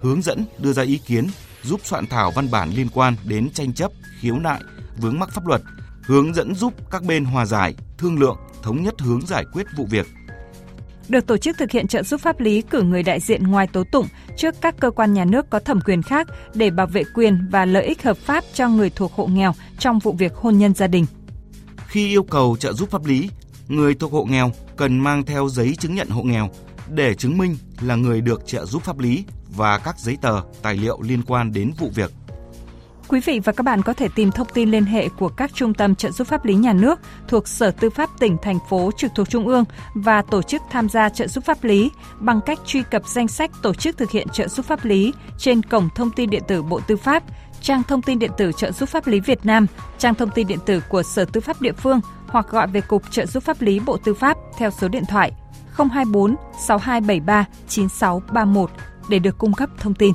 hướng 0.00 0.22
dẫn 0.22 0.44
đưa 0.58 0.72
ra 0.72 0.82
ý 0.82 1.00
kiến, 1.06 1.26
giúp 1.62 1.80
soạn 1.84 2.06
thảo 2.06 2.32
văn 2.34 2.50
bản 2.50 2.70
liên 2.70 2.88
quan 2.94 3.14
đến 3.24 3.50
tranh 3.50 3.72
chấp, 3.72 3.92
khiếu 4.20 4.38
nại, 4.38 4.60
vướng 4.98 5.18
mắc 5.18 5.28
pháp 5.32 5.46
luật, 5.46 5.62
hướng 6.04 6.34
dẫn 6.34 6.54
giúp 6.54 6.74
các 6.90 7.02
bên 7.02 7.24
hòa 7.24 7.46
giải, 7.46 7.74
thương 7.98 8.18
lượng, 8.18 8.36
thống 8.62 8.82
nhất 8.82 8.94
hướng 9.00 9.26
giải 9.26 9.44
quyết 9.52 9.66
vụ 9.76 9.86
việc 9.90 10.06
được 11.08 11.26
tổ 11.26 11.36
chức 11.36 11.58
thực 11.58 11.70
hiện 11.70 11.86
trợ 11.86 12.02
giúp 12.02 12.20
pháp 12.20 12.40
lý 12.40 12.62
cử 12.62 12.82
người 12.82 13.02
đại 13.02 13.20
diện 13.20 13.42
ngoài 13.42 13.66
tố 13.72 13.84
tụng 13.92 14.06
trước 14.42 14.54
các 14.60 14.74
cơ 14.80 14.90
quan 14.90 15.14
nhà 15.14 15.24
nước 15.24 15.50
có 15.50 15.58
thẩm 15.58 15.80
quyền 15.80 16.02
khác 16.02 16.28
để 16.54 16.70
bảo 16.70 16.86
vệ 16.86 17.02
quyền 17.14 17.48
và 17.50 17.64
lợi 17.64 17.84
ích 17.84 18.02
hợp 18.02 18.16
pháp 18.16 18.44
cho 18.54 18.68
người 18.68 18.90
thuộc 18.90 19.12
hộ 19.12 19.26
nghèo 19.26 19.52
trong 19.78 19.98
vụ 19.98 20.12
việc 20.12 20.34
hôn 20.34 20.58
nhân 20.58 20.74
gia 20.74 20.86
đình. 20.86 21.06
Khi 21.86 22.08
yêu 22.08 22.22
cầu 22.22 22.56
trợ 22.60 22.72
giúp 22.72 22.90
pháp 22.90 23.04
lý, 23.04 23.30
người 23.68 23.94
thuộc 23.94 24.12
hộ 24.12 24.24
nghèo 24.24 24.52
cần 24.76 24.98
mang 24.98 25.24
theo 25.24 25.48
giấy 25.48 25.74
chứng 25.78 25.94
nhận 25.94 26.08
hộ 26.08 26.22
nghèo 26.22 26.50
để 26.88 27.14
chứng 27.14 27.38
minh 27.38 27.56
là 27.80 27.94
người 27.94 28.20
được 28.20 28.46
trợ 28.46 28.66
giúp 28.66 28.82
pháp 28.82 28.98
lý 28.98 29.24
và 29.56 29.78
các 29.78 29.98
giấy 29.98 30.16
tờ, 30.22 30.40
tài 30.62 30.76
liệu 30.76 31.02
liên 31.02 31.22
quan 31.26 31.52
đến 31.52 31.72
vụ 31.78 31.90
việc. 31.94 32.12
Quý 33.12 33.20
vị 33.20 33.40
và 33.44 33.52
các 33.52 33.62
bạn 33.62 33.82
có 33.82 33.92
thể 33.92 34.08
tìm 34.14 34.30
thông 34.30 34.46
tin 34.54 34.70
liên 34.70 34.84
hệ 34.84 35.08
của 35.08 35.28
các 35.28 35.50
trung 35.54 35.74
tâm 35.74 35.94
trợ 35.94 36.10
giúp 36.10 36.26
pháp 36.26 36.44
lý 36.44 36.54
nhà 36.54 36.72
nước 36.72 37.00
thuộc 37.28 37.48
Sở 37.48 37.70
Tư 37.70 37.90
pháp 37.90 38.10
tỉnh, 38.18 38.36
thành 38.42 38.58
phố 38.68 38.90
trực 38.96 39.10
thuộc 39.14 39.28
Trung 39.30 39.46
ương 39.46 39.64
và 39.94 40.22
tổ 40.22 40.42
chức 40.42 40.62
tham 40.70 40.88
gia 40.88 41.08
trợ 41.08 41.26
giúp 41.26 41.44
pháp 41.44 41.64
lý 41.64 41.90
bằng 42.18 42.40
cách 42.46 42.58
truy 42.66 42.82
cập 42.90 43.06
danh 43.06 43.28
sách 43.28 43.50
tổ 43.62 43.74
chức 43.74 43.98
thực 43.98 44.10
hiện 44.10 44.28
trợ 44.28 44.48
giúp 44.48 44.66
pháp 44.66 44.84
lý 44.84 45.12
trên 45.38 45.62
cổng 45.62 45.88
thông 45.94 46.10
tin 46.10 46.30
điện 46.30 46.42
tử 46.48 46.62
Bộ 46.62 46.80
Tư 46.86 46.96
pháp, 46.96 47.22
trang 47.60 47.82
thông 47.82 48.02
tin 48.02 48.18
điện 48.18 48.30
tử 48.38 48.52
trợ 48.56 48.72
giúp 48.72 48.88
pháp 48.88 49.06
lý 49.06 49.20
Việt 49.20 49.46
Nam, 49.46 49.66
trang 49.98 50.14
thông 50.14 50.30
tin 50.30 50.46
điện 50.46 50.58
tử 50.66 50.80
của 50.88 51.02
Sở 51.02 51.24
Tư 51.24 51.40
pháp 51.40 51.62
địa 51.62 51.72
phương 51.72 52.00
hoặc 52.26 52.46
gọi 52.50 52.66
về 52.66 52.80
Cục 52.80 53.10
trợ 53.10 53.26
giúp 53.26 53.42
pháp 53.42 53.62
lý 53.62 53.80
Bộ 53.80 53.96
Tư 53.96 54.14
pháp 54.14 54.36
theo 54.58 54.70
số 54.70 54.88
điện 54.88 55.04
thoại 55.08 55.32
024 55.76 56.36
6273 56.68 57.44
9631 57.68 58.70
để 59.08 59.18
được 59.18 59.38
cung 59.38 59.52
cấp 59.52 59.70
thông 59.78 59.94
tin. 59.94 60.12